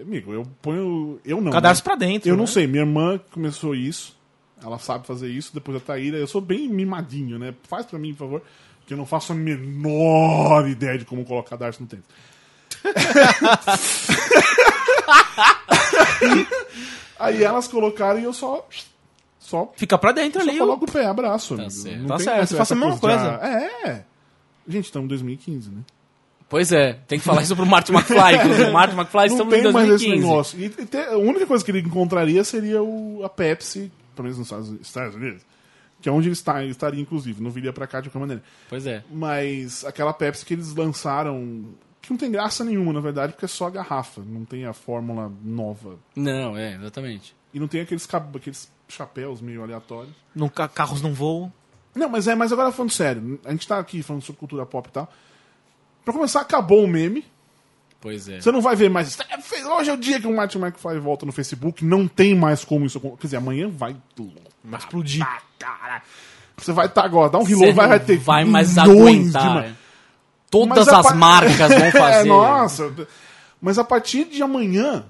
[0.00, 1.20] Amigo, eu ponho.
[1.24, 1.52] Eu não.
[1.52, 1.84] Cadarço né?
[1.84, 2.28] pra dentro.
[2.28, 2.38] Eu né?
[2.40, 4.17] não sei, minha irmã começou isso.
[4.62, 6.16] Ela sabe fazer isso, depois a Taíra.
[6.18, 7.54] Eu sou bem mimadinho, né?
[7.64, 8.42] Faz pra mim, por favor.
[8.86, 12.04] Que eu não faço a menor ideia de como colocar darço no tênis.
[17.18, 18.66] Aí elas colocaram e eu só.
[19.38, 20.58] Só Fica pra dentro só ali.
[20.58, 21.54] coloca o pé, abraço.
[21.54, 21.70] amigo.
[21.70, 21.98] certo.
[22.00, 23.40] Não Tá tem certo, essa- faça a mesma coisa coisa.
[23.42, 24.04] ah, É.
[24.68, 25.80] Gente, estamos em 2015, né?
[26.50, 28.34] Pois é, tem que falar isso pro Marty McFly.
[28.36, 30.26] Inclusive, Marty McFly, estamos em tem mais esse 2015.
[30.26, 30.60] negócio.
[30.60, 33.90] E, e te- a única coisa que ele encontraria seria o, a Pepsi,
[34.22, 35.42] pelo menos nos Estados, Unidos,
[36.00, 37.42] que é onde ele está, ele estaria, inclusive.
[37.42, 38.42] Não viria pra cá de qualquer maneira.
[38.68, 39.02] Pois é.
[39.10, 41.64] Mas aquela Pepsi que eles lançaram,
[42.02, 44.20] que não tem graça nenhuma, na verdade, porque é só a garrafa.
[44.24, 45.96] Não tem a fórmula nova.
[46.14, 47.34] Não, é, exatamente.
[47.52, 50.14] E não tem aqueles, aqueles chapéus meio aleatórios.
[50.34, 51.52] Não, ca- carros não voam.
[51.94, 54.88] Não, mas é, mas agora falando sério, a gente tá aqui falando sobre cultura pop
[54.88, 55.10] e tal.
[56.04, 57.24] Pra começar, acabou o meme.
[58.00, 58.40] Pois é.
[58.40, 59.18] Você não vai ver mais.
[59.78, 61.84] Hoje é o dia que o Martin McFly volta no Facebook.
[61.84, 63.20] Não tem mais como isso acontecer.
[63.20, 63.96] Quer dizer, amanhã vai.
[64.64, 65.26] Vai explodir.
[65.58, 66.02] Cara.
[66.56, 68.16] Você vai estar agora, dá um reload, vai, vai ter.
[68.18, 69.64] vai mais aguentar.
[69.64, 69.72] é.
[70.50, 72.20] Todas Mas as pa- marcas vão fazer.
[72.20, 72.92] É, nossa.
[73.60, 75.04] Mas a partir de amanhã,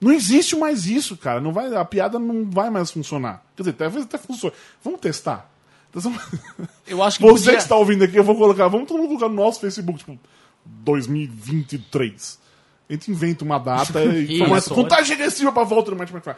[0.00, 1.40] não existe mais isso, cara.
[1.40, 3.42] Não vai, a piada não vai mais funcionar.
[3.56, 4.54] Quer dizer, talvez até funcione.
[4.82, 5.50] Vamos testar.
[5.90, 6.12] Então,
[6.86, 7.52] Eu acho que Você podia...
[7.56, 8.68] que está ouvindo aqui, eu vou colocar.
[8.68, 10.18] Vamos todo mundo colocar no nosso Facebook, tipo,
[10.64, 12.42] 2023.
[12.88, 16.34] A gente inventa uma data e começa contagem regressiva pra volta do Martin McFly.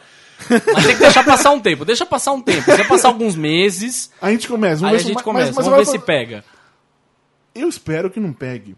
[0.73, 1.83] Mas tem que deixar passar um tempo.
[1.83, 2.63] Deixa passar um tempo.
[2.71, 4.81] Se passar alguns meses, A gente começa.
[4.81, 5.45] Vamos aí a ver se- gente mas- começa.
[5.47, 6.43] mas- mas Vamos ver se pega.
[7.53, 8.75] Eu espero que não pegue.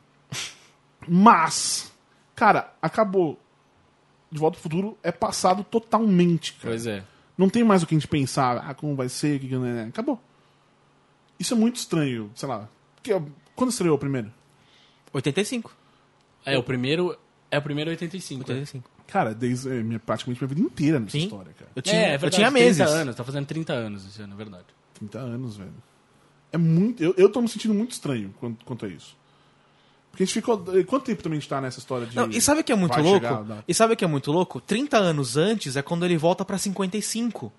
[1.08, 1.92] Mas,
[2.36, 3.40] cara, acabou.
[4.32, 6.70] De Volta ao Futuro é passado totalmente, cara.
[6.70, 7.04] Pois é.
[7.38, 9.86] Não tem mais o que a gente pensar, ah, como vai ser, que que- né.
[9.90, 10.22] acabou.
[11.40, 12.68] Isso é muito estranho, sei lá.
[12.96, 13.12] Porque,
[13.56, 14.32] quando estreou o primeiro?
[15.14, 15.72] 85.
[16.46, 17.18] É, o primeiro...
[17.52, 18.42] É o primeiro 85.
[18.42, 18.90] 85.
[19.08, 21.24] Cara, desde é, minha, praticamente minha vida inteira nessa Sim.
[21.24, 21.72] história, cara.
[21.76, 22.82] Eu tinha, é, é eu verdade, tinha 30 meses.
[22.82, 23.16] anos.
[23.16, 24.66] Tá fazendo 30 anos esse ano, é verdade.
[24.94, 25.74] 30 anos, velho.
[26.52, 27.04] É muito.
[27.04, 29.18] Eu, eu tô me sentindo muito estranho quanto, quanto a isso.
[30.12, 30.64] Porque a gente ficou.
[30.86, 32.16] Quanto tempo também a gente tá nessa história de.
[32.16, 33.26] Não, e sabe o que é muito louco?
[33.26, 34.62] chegar, dá- e sabe o que é muito louco?
[34.62, 37.52] 30 anos antes é quando ele volta pra 55.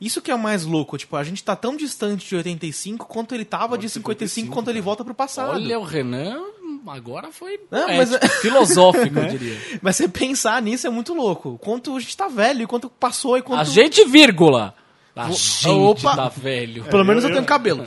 [0.00, 3.34] Isso que é o mais louco, tipo, a gente tá tão distante de 85 quanto
[3.34, 5.54] ele tava de 55, 55, quando ele volta pro passado.
[5.54, 6.42] Olha, o Renan
[6.88, 9.58] agora foi Não, mas- é- filosófico, eu diria.
[9.82, 11.58] Mas você pensar nisso é muito louco.
[11.58, 13.60] Quanto a gente tá velho, e quanto passou e quanto.
[13.60, 14.74] A gente, vírgula.
[15.14, 16.14] A gente Opa.
[16.16, 16.84] tá velho.
[16.84, 17.86] Pelo menos eu, eu- tenho eu- cabelo.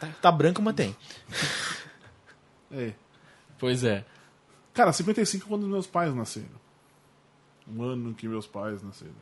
[0.00, 0.96] Tá, tá branco, mas tem.
[2.72, 2.92] É.
[3.58, 4.04] Pois é.
[4.72, 6.48] Cara, 55 é quando meus pais nasceram.
[7.72, 9.12] Um ano que meus pais nasceram.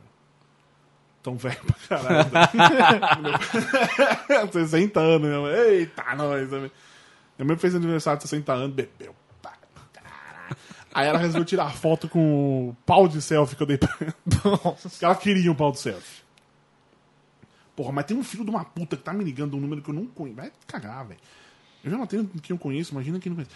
[1.21, 2.29] Tão velho pra caralho.
[4.29, 5.53] Meu- 60 anos, mãe.
[5.53, 6.49] Eita, nós.
[7.37, 9.15] Minha mãe fez aniversário de 60 anos, bebeu.
[10.93, 14.13] Aí ela resolveu tirar foto com o pau de selfie que eu dei pra ela.
[15.01, 16.21] Ela queria um pau de selfie.
[17.75, 19.89] Porra, mas tem um filho de uma puta que tá me ligando um número que
[19.89, 20.37] eu não conheço.
[20.37, 21.19] Vai cagar, velho.
[21.83, 23.55] Eu já não tenho quem eu conheço, imagina quem não conhece.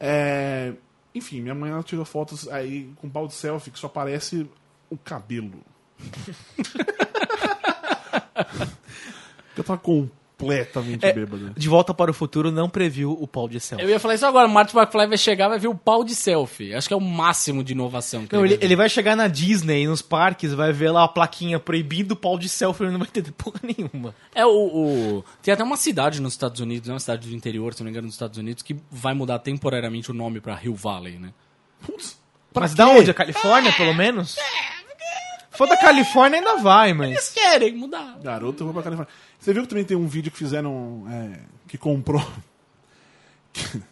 [0.00, 0.72] É...
[1.14, 4.48] Enfim, minha mãe ela tirou fotos aí com pau de selfie que só aparece
[4.88, 5.62] o cabelo.
[9.56, 9.78] eu tava
[10.38, 11.52] completamente É, bêbado.
[11.56, 13.78] De Volta para o Futuro não previu o pau de céu.
[13.80, 16.14] Eu ia falar isso agora, o Martin McFly vai chegar vai ver o pau de
[16.14, 16.74] selfie.
[16.74, 18.26] Acho que é o máximo de inovação.
[18.26, 18.64] Que Não, ele, vai ver.
[18.64, 22.38] ele vai chegar na Disney, nos parques, vai ver lá a plaquinha proibindo o pau
[22.38, 24.14] de selfie, ele não vai entender porra nenhuma.
[24.34, 27.74] É o, o- Tem até uma cidade nos Estados Unidos, né, uma cidade do interior,
[27.74, 30.74] se não me engano, nos Estados Unidos, que vai mudar temporariamente o nome pra Hill
[30.74, 31.30] Valley, né?
[31.84, 32.18] Putz,
[32.52, 32.76] pra Mas quê?
[32.78, 33.10] da onde?
[33.10, 34.36] A Califórnia, pelo menos?
[35.58, 37.10] For da Califórnia ainda vai, mas...
[37.10, 38.16] Eles querem mudar.
[38.22, 39.12] Garoto, eu vou pra Califórnia.
[39.40, 41.04] Você viu que também tem um vídeo que fizeram.
[41.10, 42.24] é, que comprou.
[43.52, 43.82] que,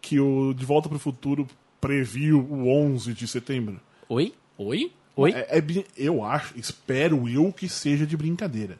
[0.00, 1.46] que o De Volta pro Futuro
[1.80, 3.80] previu o 11 de setembro.
[4.08, 4.34] Oi?
[4.58, 4.92] Oi?
[5.14, 5.30] Oi?
[5.30, 5.64] É, é
[5.96, 8.76] eu acho, espero eu que seja de brincadeira.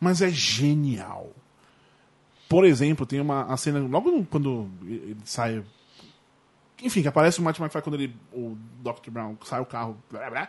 [0.00, 1.30] Mas é genial.
[2.48, 3.78] Por exemplo, tem uma a cena.
[3.78, 5.62] Logo no- quando ele sai.
[6.82, 8.16] Enfim, que aparece o Martin McFly quando ele.
[8.32, 9.12] O Dr.
[9.12, 9.96] Brown sai o carro.
[10.10, 10.48] Blá, blá, blá,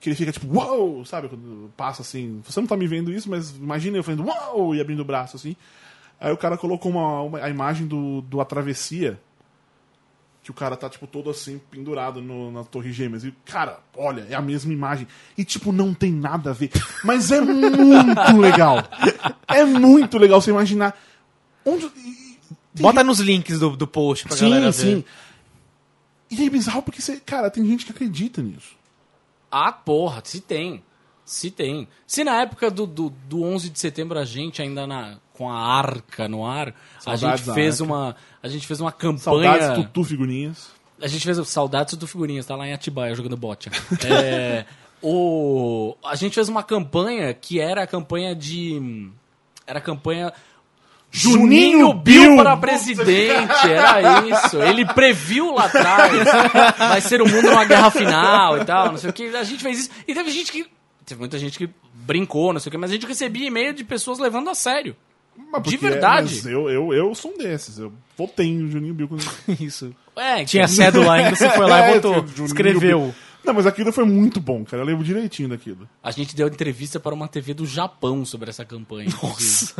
[0.00, 1.04] que ele fica tipo, uau!
[1.04, 1.28] Sabe?
[1.28, 2.40] Quando passa assim.
[2.44, 4.74] Você não tá me vendo isso, mas imagina eu fazendo uau!
[4.74, 5.54] E abrindo o braço assim.
[6.18, 9.20] Aí o cara colocou uma, uma- a imagem do, do A Travessia.
[10.42, 13.24] Que o cara tá, tipo, todo assim, pendurado no- na Torre Gêmeas.
[13.24, 15.06] E, cara, olha, é a mesma imagem.
[15.36, 16.70] E, tipo, não tem nada a ver.
[17.04, 18.78] Mas é muito legal.
[19.46, 20.98] É muito legal você imaginar.
[21.64, 21.90] Onde.
[22.80, 24.72] Bota nos links do, do post pra sim, galera ver.
[24.72, 25.04] sim.
[26.30, 28.79] E é bizarro porque, você, cara, tem gente que acredita nisso.
[29.50, 30.82] Ah, porra, se tem.
[31.24, 31.88] Se tem.
[32.06, 35.58] Se na época do, do, do 11 de setembro a gente ainda na, com a
[35.58, 39.18] arca no ar, Saudades a gente fez uma a gente fez uma campanha
[39.60, 40.80] Saudades Tutu Figurinhas.
[41.00, 43.70] A gente fez saudades do figurinhas, tá lá em Atibaia jogando bote.
[44.04, 44.66] É,
[45.02, 49.10] o, a gente fez uma campanha que era a campanha de.
[49.66, 50.32] Era a campanha.
[51.10, 52.36] Juninho Bill Bill!
[52.36, 54.62] para presidente, era isso.
[54.62, 56.12] Ele previu lá atrás,
[56.78, 59.26] vai ser o mundo numa guerra final e tal, não sei o que.
[59.36, 59.90] A gente fez isso.
[60.06, 60.66] E teve gente que.
[61.04, 63.82] Teve muita gente que brincou, não sei o que, mas a gente recebia e-mail de
[63.82, 64.94] pessoas levando a sério.
[65.52, 66.34] Mas De é- verdade.
[66.36, 67.78] mas eu, eu, eu sou um desses.
[67.78, 69.08] Eu votei no Juninho Bill.
[69.08, 69.24] Quando...
[69.60, 69.94] Isso.
[70.16, 72.44] É, Tinha então- cédula ainda, você foi lá e É, votou.
[72.44, 72.80] Escreveu.
[73.00, 73.14] Bill.
[73.44, 74.82] Não, mas aquilo foi muito bom, cara.
[74.82, 75.88] Eu lembro direitinho daquilo.
[76.02, 79.08] A gente deu entrevista para uma TV do Japão sobre essa campanha.
[79.08, 79.72] inclusive.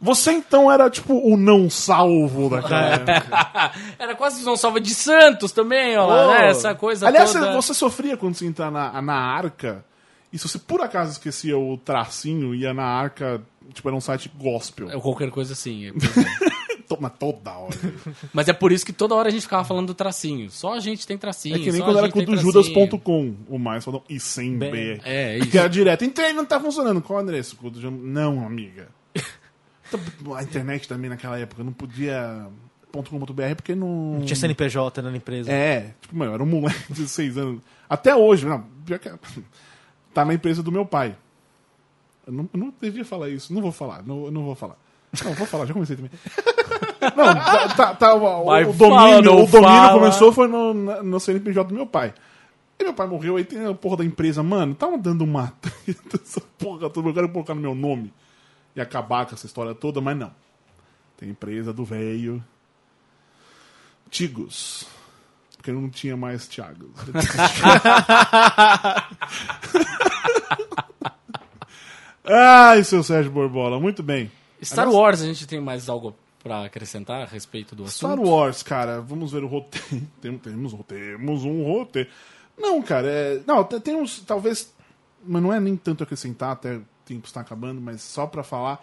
[0.00, 3.72] Você então era tipo o não salvo daquela época.
[3.98, 6.32] Era quase João Salva de Santos também, ó Oh.
[6.32, 6.50] né?
[6.50, 7.52] Essa coisa Aliás, toda.
[7.54, 9.84] você sofria quando você entrar na, na arca.
[10.32, 13.40] E se você por acaso esquecia o tracinho, ia na arca,
[13.72, 14.90] tipo, era um site gospel.
[14.90, 15.86] É qualquer coisa assim.
[15.86, 15.92] é.
[16.94, 17.76] Toma toda hora.
[18.32, 20.50] Mas é por isso que toda hora a gente ficava falando do tracinho.
[20.50, 21.56] Só a gente tem tracinho.
[21.56, 24.56] É que nem só quando era com o do judas.com, o mais falou, e sem
[24.56, 25.00] B.
[25.04, 25.50] É, isso.
[25.50, 26.04] Que era direto.
[26.04, 27.02] Entrei, não tá funcionando.
[27.02, 27.58] Qual é o endereço?
[27.90, 28.88] Não, amiga.
[29.86, 32.48] Então, A internet também naquela época não podia.
[32.90, 34.22] .com.br porque não.
[34.24, 35.52] Tinha CNPJ na empresa.
[35.52, 37.60] É, tipo, mano, era um moleque de 16 anos.
[37.88, 39.10] Até hoje, não, pior que.
[40.14, 41.16] Tá na empresa do meu pai.
[42.26, 44.76] Eu não, eu não devia falar isso, não vou falar, não, eu não vou falar.
[45.22, 46.10] Não, vou falar, já comecei também.
[47.16, 49.92] Não, tá, tá, tá, o, Vai, o fala, domínio, não o domínio fala.
[49.92, 52.14] começou foi no, no CNPJ do meu pai.
[52.78, 56.20] E meu pai morreu, aí tem a porra da empresa, mano, tava dando uma treta,
[56.22, 58.12] essa porra toda, eu quero colocar no meu nome
[58.74, 60.32] e acabar com essa história toda, mas não.
[61.16, 62.42] Tem empresa do velho.
[64.10, 64.86] Tigos.
[65.56, 66.90] Porque não tinha mais Thiagos.
[72.24, 74.30] Ai, seu Sérgio Borbola, muito bem.
[74.62, 78.12] Star Wars, a gente tem mais algo pra acrescentar a respeito do assunto?
[78.12, 80.06] Star Wars, cara, vamos ver o roteiro.
[80.22, 82.08] Tem- Temos, temos um roteiro.
[82.56, 83.42] Não, cara, é.
[83.44, 84.20] Não, te- tem uns.
[84.20, 84.72] Talvez.
[85.26, 88.80] Mas não é nem tanto acrescentar, até o tempo está acabando, mas só pra falar.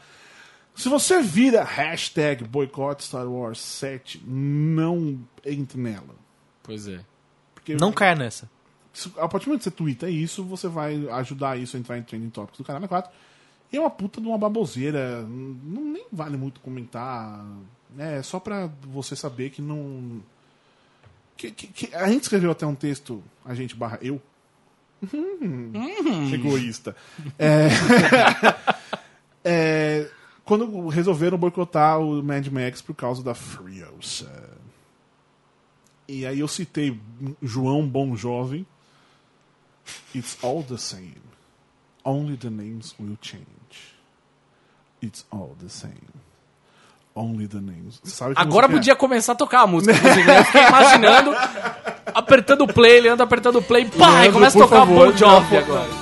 [0.73, 6.15] Se você vira hashtag boicote Star Wars 7, não entre nela.
[6.63, 6.99] Pois é.
[7.53, 8.49] Porque Não caia nessa.
[9.17, 12.03] a partir do momento que você twitta isso, você vai ajudar isso a entrar em
[12.03, 13.11] trending topics do Caralho 4.
[13.73, 15.21] É uma puta de uma baboseira.
[15.23, 17.45] Não, nem vale muito comentar.
[17.97, 20.21] É só pra você saber que não.
[21.37, 24.21] Que, que- que- a gente escreveu até um texto, a gente barra eu.
[25.13, 25.71] Hum,
[26.33, 26.95] Egoísta.
[27.39, 27.69] É,
[29.43, 30.09] é,
[30.45, 34.31] quando resolveram boicotar o Mad Max por causa da Furiosa.
[36.07, 36.99] E aí eu citei
[37.41, 38.65] João Bom Jovem.
[40.13, 41.15] It's all the same.
[42.03, 43.45] Only the names will change.
[45.01, 45.93] It's all the same.
[47.13, 47.99] Only the names.
[48.05, 48.69] Sabe Agora é?
[48.69, 49.91] podia começar a tocar a música.
[49.93, 50.39] né?
[50.39, 51.31] Eu fiquei imaginando,
[52.13, 55.11] apertando o play, ele anda apertando o play, pá, e Leandro, começa a tocar favor,
[55.11, 56.00] Bon Jovi agora.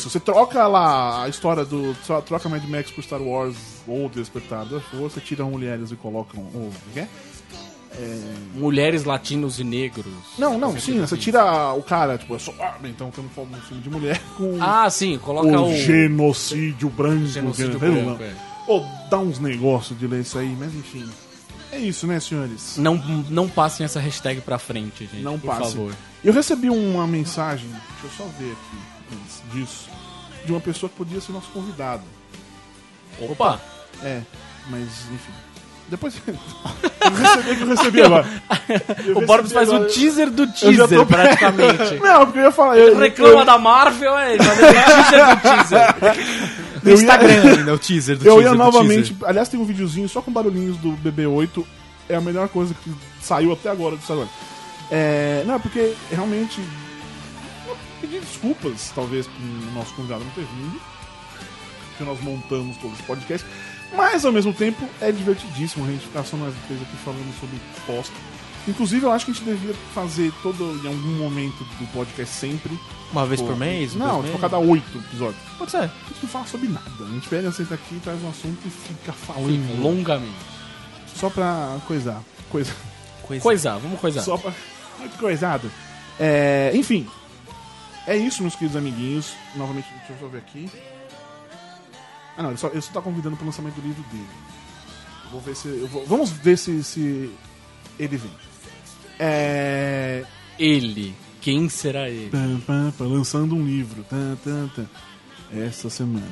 [0.00, 0.10] Isso?
[0.10, 1.94] Você troca lá a história do.
[2.06, 6.40] tro- Troca Mad Max por Star Wars ou Despertar da Força, tira mulheres e colocam.
[6.54, 7.08] Ou, o que é?
[8.54, 10.06] Mulheres, latinos e negros.
[10.38, 12.54] Não, não, sim, você tira o cara, tipo, é só.
[12.60, 15.76] Ah, então estamos falando de um filme de mulher com Ah, sim, coloca o o.
[15.76, 17.26] genocídio branco.
[17.26, 18.32] Genocídio branco, é.
[18.66, 21.08] Ou dá uns negócios de ler isso aí, mas enfim.
[21.72, 22.76] É isso, né, senhores?
[22.78, 22.96] Não,
[23.28, 25.22] não passem essa hashtag pra frente, gente.
[25.22, 25.72] Não por passe.
[25.72, 25.92] favor.
[26.24, 29.89] Eu recebi uma mensagem, deixa eu só ver aqui antes disso,
[30.50, 32.02] de uma pessoa que podia ser nosso convidado.
[33.20, 33.60] Opa!
[34.02, 34.20] É,
[34.68, 34.82] mas
[35.12, 35.32] enfim.
[35.88, 36.14] Depois.
[36.26, 38.26] eu recebi que eu recebi agora.
[39.06, 39.84] Eu O Borbs faz agora.
[39.84, 41.94] o teaser do Eu teaser, tô- praticamente.
[42.02, 42.78] Não, porque eu ia falar.
[42.78, 46.60] Eu, Reclama da Marvel, é ele fazendo o teaser do teaser.
[46.82, 49.08] No eu Instagram Ia, ainda, o teaser do eu teaser ia do novamente.
[49.12, 49.28] teaser.
[49.28, 51.62] Aliás, tem um videozinho só com barulhinhos do BB8.
[52.08, 52.90] É a melhor coisa que
[53.20, 54.30] saiu até agora do Wars.
[54.90, 56.58] É, não, porque realmente.
[58.10, 60.80] Eu pedi desculpas, talvez, pro nosso convidado não ter vindo.
[61.88, 63.46] Porque nós montamos todo esse podcast.
[63.94, 67.60] Mas, ao mesmo tempo, é divertidíssimo a gente ficar só nós três aqui falando sobre
[67.86, 68.14] bosta.
[68.66, 72.78] Inclusive, eu acho que a gente devia fazer todo, em algum momento do podcast sempre.
[73.12, 73.94] Uma vez Pô, por mês?
[73.94, 75.42] Não, tipo, a cada oito episódios.
[75.56, 75.78] Pode ser.
[75.78, 77.04] A gente não fala sobre nada.
[77.04, 79.80] A gente pega, senta aqui, traz um assunto e fica falando.
[79.82, 80.34] Longamente.
[81.14, 82.22] Só pra coisar.
[82.48, 82.72] Coisa.
[83.22, 83.42] Coisa.
[83.42, 84.22] Coisar, vamos coisar.
[84.22, 84.52] Só pra.
[84.98, 85.70] Muito coisado.
[86.18, 87.08] É, enfim.
[88.10, 89.34] É isso, meus queridos amiguinhos.
[89.54, 90.68] Novamente, deixa eu só ver aqui.
[92.36, 94.26] Ah, não, ele só, ele só tá convidando pro lançamento do livro dele.
[95.30, 95.68] Vou ver se.
[95.68, 97.30] eu vou- vamos ver se, se
[97.98, 98.32] ele vem.
[99.18, 100.24] É.
[100.58, 101.14] Ele.
[101.40, 102.30] Quem será ele?
[102.30, 104.04] Pam, pam, pam, lançando um livro.
[105.52, 106.26] Essa semana.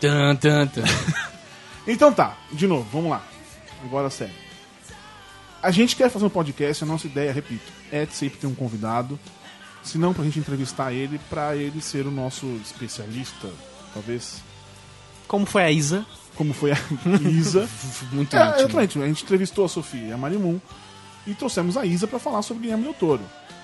[0.00, 0.82] Tan, tan, tan.
[1.86, 3.24] Então tá, de novo, vamos lá.
[3.84, 4.34] Agora sério.
[5.62, 9.18] A gente quer fazer um podcast, a nossa ideia, repito, é sempre ter um convidado.
[9.86, 13.48] Se não, pra gente entrevistar ele, pra ele ser o nosso especialista,
[13.94, 14.42] talvez.
[15.28, 16.04] Como foi a Isa?
[16.34, 16.78] Como foi a
[17.28, 17.68] Isa.
[18.12, 18.58] Muito É, íntimo.
[18.58, 20.58] exatamente, a gente entrevistou a Sofia e a Marimun
[21.26, 23.22] e trouxemos a Isa pra falar sobre Guilherme Del Toro.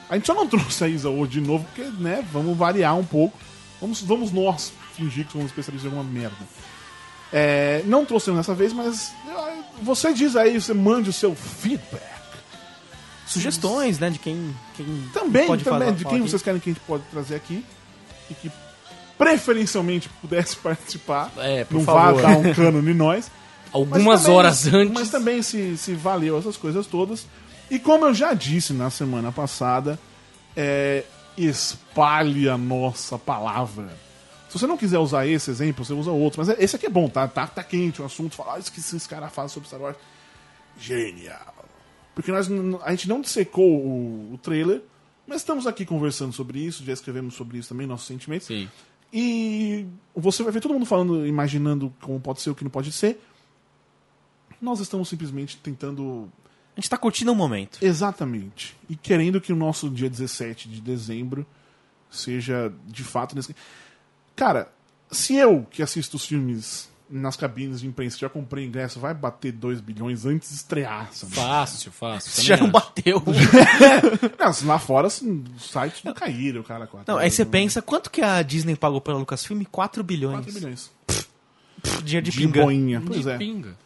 [0.08, 3.04] A gente só não trouxe a Isa hoje de novo, porque, né, vamos variar um
[3.04, 3.36] pouco.
[3.80, 6.36] Vamos, vamos nós fingir que somos especialistas em alguma merda.
[7.32, 12.11] É, não trouxemos dessa vez, mas ah, você diz aí, você mande o seu feedback.
[13.32, 14.10] Sugestões, né?
[14.10, 17.02] De quem, quem Também, pode também falar, de quem vocês querem que a gente pode
[17.10, 17.64] trazer aqui
[18.30, 18.50] e que
[19.18, 21.30] preferencialmente pudesse participar.
[21.38, 22.22] É, por não favor.
[22.22, 23.30] vá dar um cano em nós.
[23.72, 24.92] Mas Algumas também- horas antes.
[24.94, 27.26] Mas também se, se valeu essas coisas todas.
[27.70, 29.98] E como eu já disse na semana passada,
[30.54, 31.04] é,
[31.38, 33.88] espalhe a nossa palavra.
[34.50, 36.44] Se você não quiser usar esse exemplo, você usa outro.
[36.44, 37.26] Mas esse aqui é bom, tá?
[37.26, 38.34] Tá, tá quente o assunto.
[38.36, 39.96] Fala, ah, isso que esses caras fazem sobre Star Wars.
[40.78, 41.61] Genial.
[42.14, 42.48] Porque nós,
[42.82, 44.82] a gente não dissecou o, o trailer,
[45.26, 48.46] mas estamos aqui conversando sobre isso, já escrevemos sobre isso também, nossos sentimentos.
[48.46, 48.68] Sim.
[49.12, 52.92] E você vai ver todo mundo falando, imaginando como pode ser o que não pode
[52.92, 53.20] ser.
[54.60, 56.30] Nós estamos simplesmente tentando.
[56.76, 57.78] A gente tá curtindo o momento.
[57.82, 58.76] Exatamente.
[58.88, 61.46] E querendo que o nosso dia 17 de dezembro
[62.10, 63.54] seja de fato nesse.
[64.34, 64.72] Cara,
[65.10, 69.52] se eu que assisto os filmes nas cabines de imprensa já comprei ingresso, vai bater
[69.52, 71.08] 2 bilhões antes de estrear.
[71.12, 71.34] Sabe?
[71.34, 72.42] Fácil, fácil.
[72.42, 72.72] Já não acho.
[72.72, 73.22] bateu.
[74.38, 76.86] Não, lá fora assim, os sites não caíram, cara.
[76.86, 79.62] Quatro, Não, aí você pensa, quanto que a Disney pagou pela Lucasfilm?
[79.70, 80.36] 4 bilhões.
[80.44, 80.90] 4 bilhões.
[81.06, 82.62] Pff, Dinheiro de, De pinga.
[82.62, 83.02] boinha.
[83.06, 83.38] Pois De é.
[83.38, 83.76] pinga.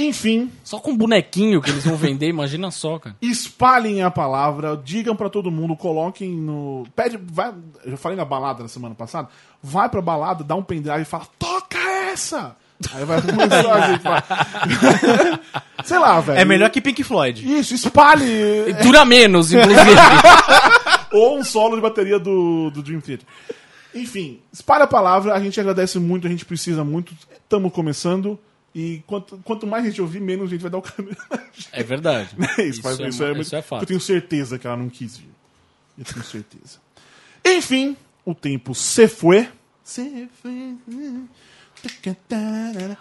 [0.00, 3.16] Enfim, Só com bonequinho que eles vão vender, imagina só, cara.
[3.20, 6.86] espalhem a palavra, digam pra todo mundo, coloquem no.
[6.94, 7.16] Pede.
[7.20, 7.52] Vai,
[7.84, 9.28] eu já falei na balada na semana passada.
[9.60, 11.76] Vai pra balada, dá um pendrive e fala: toca
[12.12, 12.56] essa!
[12.94, 15.40] Aí vai começar a gente falar.
[15.84, 16.38] Sei lá, velho.
[16.38, 17.58] É melhor que Pink Floyd.
[17.58, 18.24] Isso, espalhe.
[18.68, 19.90] E dura menos, inclusive.
[21.12, 23.26] Ou um solo de bateria do, do Dream Theater.
[23.94, 27.14] Enfim, espalha a palavra, a gente agradece muito, a gente precisa muito.
[27.32, 28.38] Estamos começando.
[28.74, 31.16] E quanto, quanto mais a gente ouvir, menos a gente vai dar o caminho.
[31.72, 32.30] é verdade.
[32.62, 33.82] isso, faz- isso, é, muito- isso é fato.
[33.82, 35.30] Eu tenho certeza que ela não quis vir.
[35.98, 36.78] Eu tenho certeza.
[37.44, 39.48] Enfim, o tempo se foi.
[39.82, 40.76] Se foi.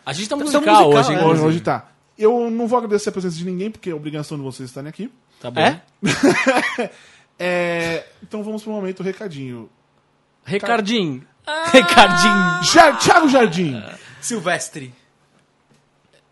[0.06, 1.26] A gente tá Tá musical, musical, hoje, é.
[1.26, 1.88] Hoje, hoje tá.
[2.18, 5.12] Eu não vou agradecer a presença de ninguém, porque é obrigação de vocês estarem aqui.
[5.40, 5.62] Tá bom.
[5.62, 5.82] É?
[7.40, 9.70] É, então vamos pro momento recadinho.
[10.44, 11.24] Ricardinho.
[11.72, 12.64] Ricardinho.
[12.74, 13.80] Ja Thiago Jardim.
[14.20, 14.92] Silvestre.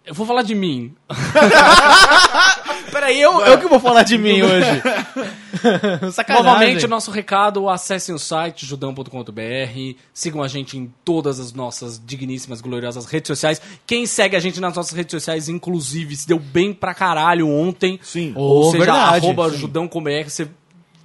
[0.03, 0.95] Eu vou falar de mim.
[2.91, 4.81] Peraí, eu, eu que vou falar de mim hoje.
[6.29, 12.01] Novamente, o nosso recado, acessem o site judão.com.br, sigam a gente em todas as nossas
[12.03, 13.61] digníssimas, gloriosas redes sociais.
[13.85, 17.99] Quem segue a gente nas nossas redes sociais, inclusive, se deu bem pra caralho ontem.
[18.01, 18.33] Sim.
[18.35, 19.25] Ou Oh, seja, verdade.
[19.25, 19.57] arroba Sim.
[19.57, 20.47] judão.com.br, você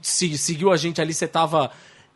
[0.03, 1.71] se- seguiu a gente ali, você tava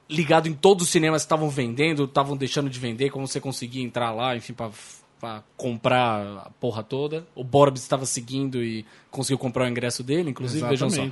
[0.08, 3.82] ligado em todos os cinemas que estavam vendendo, estavam deixando de vender, como você conseguia
[3.82, 4.70] entrar lá, enfim, pra,
[5.18, 7.26] pra comprar a porra toda.
[7.34, 11.06] O Borbs estava seguindo e conseguiu comprar o ingresso dele, inclusive, vejam só.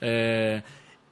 [0.00, 0.62] É,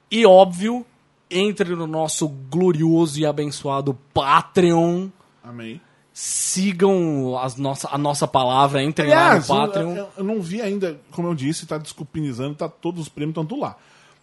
[0.09, 0.85] e óbvio,
[1.29, 5.09] entre no nosso glorioso e abençoado Patreon.
[5.43, 5.81] Amém.
[6.13, 9.95] Sigam as nossa, a nossa palavra, entrem Aliás, lá no eu, Patreon.
[9.95, 13.45] eu- eu não vi ainda, como eu disse, tá desculpinizando, tá todos os prêmios estão
[13.45, 13.75] tudo lá.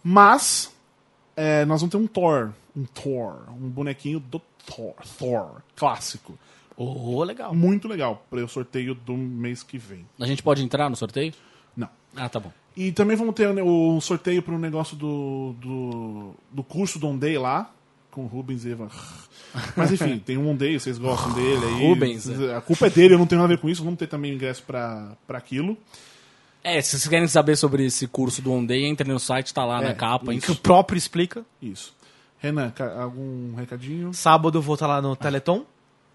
[0.03, 0.73] Mas
[1.35, 6.37] é, nós vamos ter um Thor, um Thor, um bonequinho do Thor, Thor, clássico.
[6.77, 7.53] Oh, legal.
[7.55, 10.05] Muito legal para o sorteio do mês que vem.
[10.19, 11.33] A gente pode entrar no sorteio?
[11.77, 11.87] Não.
[12.15, 12.51] Ah, tá bom.
[12.75, 17.07] E também vamos ter o, o sorteio para o negócio do, do, do curso do
[17.07, 17.71] On Day lá,
[18.11, 18.89] com o Rubens e Evan.
[19.77, 21.87] Mas enfim, tem um On Day, vocês gostam dele aí.
[21.87, 23.83] Rubens, A culpa é dele, eu não tenho nada a ver com isso.
[23.83, 25.77] Vamos ter também ingresso para aquilo.
[26.63, 29.63] É, se vocês querem saber sobre esse curso do On Day, entre no site, tá
[29.63, 30.33] lá É, na capa.
[30.33, 30.47] isso.
[30.47, 31.45] Que o próprio explica.
[31.61, 31.93] Isso.
[32.39, 34.13] Renan, algum recadinho?
[34.13, 35.63] Sábado eu vou estar lá no Teleton.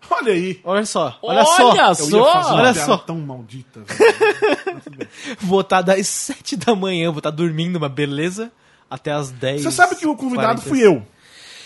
[0.09, 0.61] Olha aí!
[0.65, 1.19] Olha só.
[1.23, 1.71] Olha, Olha só.
[1.71, 2.97] Eu ia fazer uma olha só.
[2.97, 3.81] tão maldita.
[5.41, 8.51] Vou estar das 7 da manhã, vou estar dormindo, uma beleza,
[8.89, 9.63] até as 10.
[9.63, 10.69] Você sabe que o convidado 40.
[10.69, 11.05] fui eu.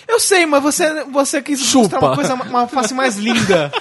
[0.06, 1.82] Eu sei, mas você, você quis Chupa.
[1.82, 3.72] mostrar uma, coisa, uma face mais linda.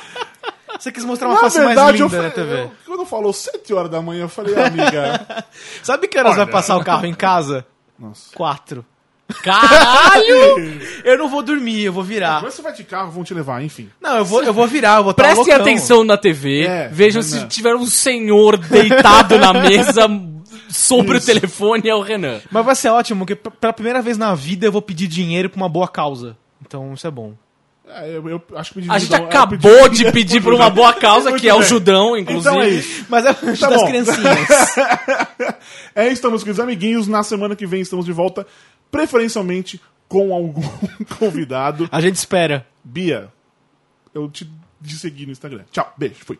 [0.80, 2.62] Você quis mostrar uma Na face verdade, mais eu, linda na falei- TV.
[2.64, 5.44] eu- quando falou 7 horas da manhã, eu falei, amiga.
[5.84, 6.46] Sabe que horas Olha.
[6.46, 7.66] vai passar o carro em casa?
[8.00, 8.34] Nossa.
[8.36, 8.86] Quatro.
[9.42, 10.82] Caralho!
[11.04, 12.38] Eu não vou dormir, eu vou virar.
[12.38, 13.90] Agora você vai de carro, vão te levar, enfim.
[14.02, 15.62] Não, eu vou, eu vou virar, eu vou estar Prestem loucão.
[15.62, 17.40] atenção na TV, É, vejam Renan.
[17.42, 20.08] se tiver um senhor deitado na mesa
[20.70, 21.30] sobre Isso.
[21.32, 22.40] o telefone, é o Renan.
[22.52, 25.58] Mas vai ser ótimo, porque pela primeira vez na vida eu vou pedir dinheiro pra
[25.58, 26.38] uma boa causa.
[26.66, 27.34] Então isso é bom.
[27.86, 30.70] É, eu, eu acho que pedi A gente eu acabou pedi- de pedir por uma
[30.70, 31.62] boa causa, que é o.
[31.62, 32.50] Judão, inclusive.
[32.50, 33.06] Então é isso.
[33.10, 33.88] Mas é o Tá das bom.
[33.88, 34.48] criancinhas.
[35.96, 37.08] É isso, estamos queridos amiguinhos.
[37.08, 38.48] Na semana que vem estamos de volta,
[38.94, 40.62] preferencialmente com algum
[41.18, 41.90] convidado.
[41.92, 42.68] A gente espera.
[42.84, 43.34] Bia,
[44.14, 44.48] eu te,
[44.84, 45.64] te segui no Instagram.
[45.72, 46.40] Tchau, beijo, fui.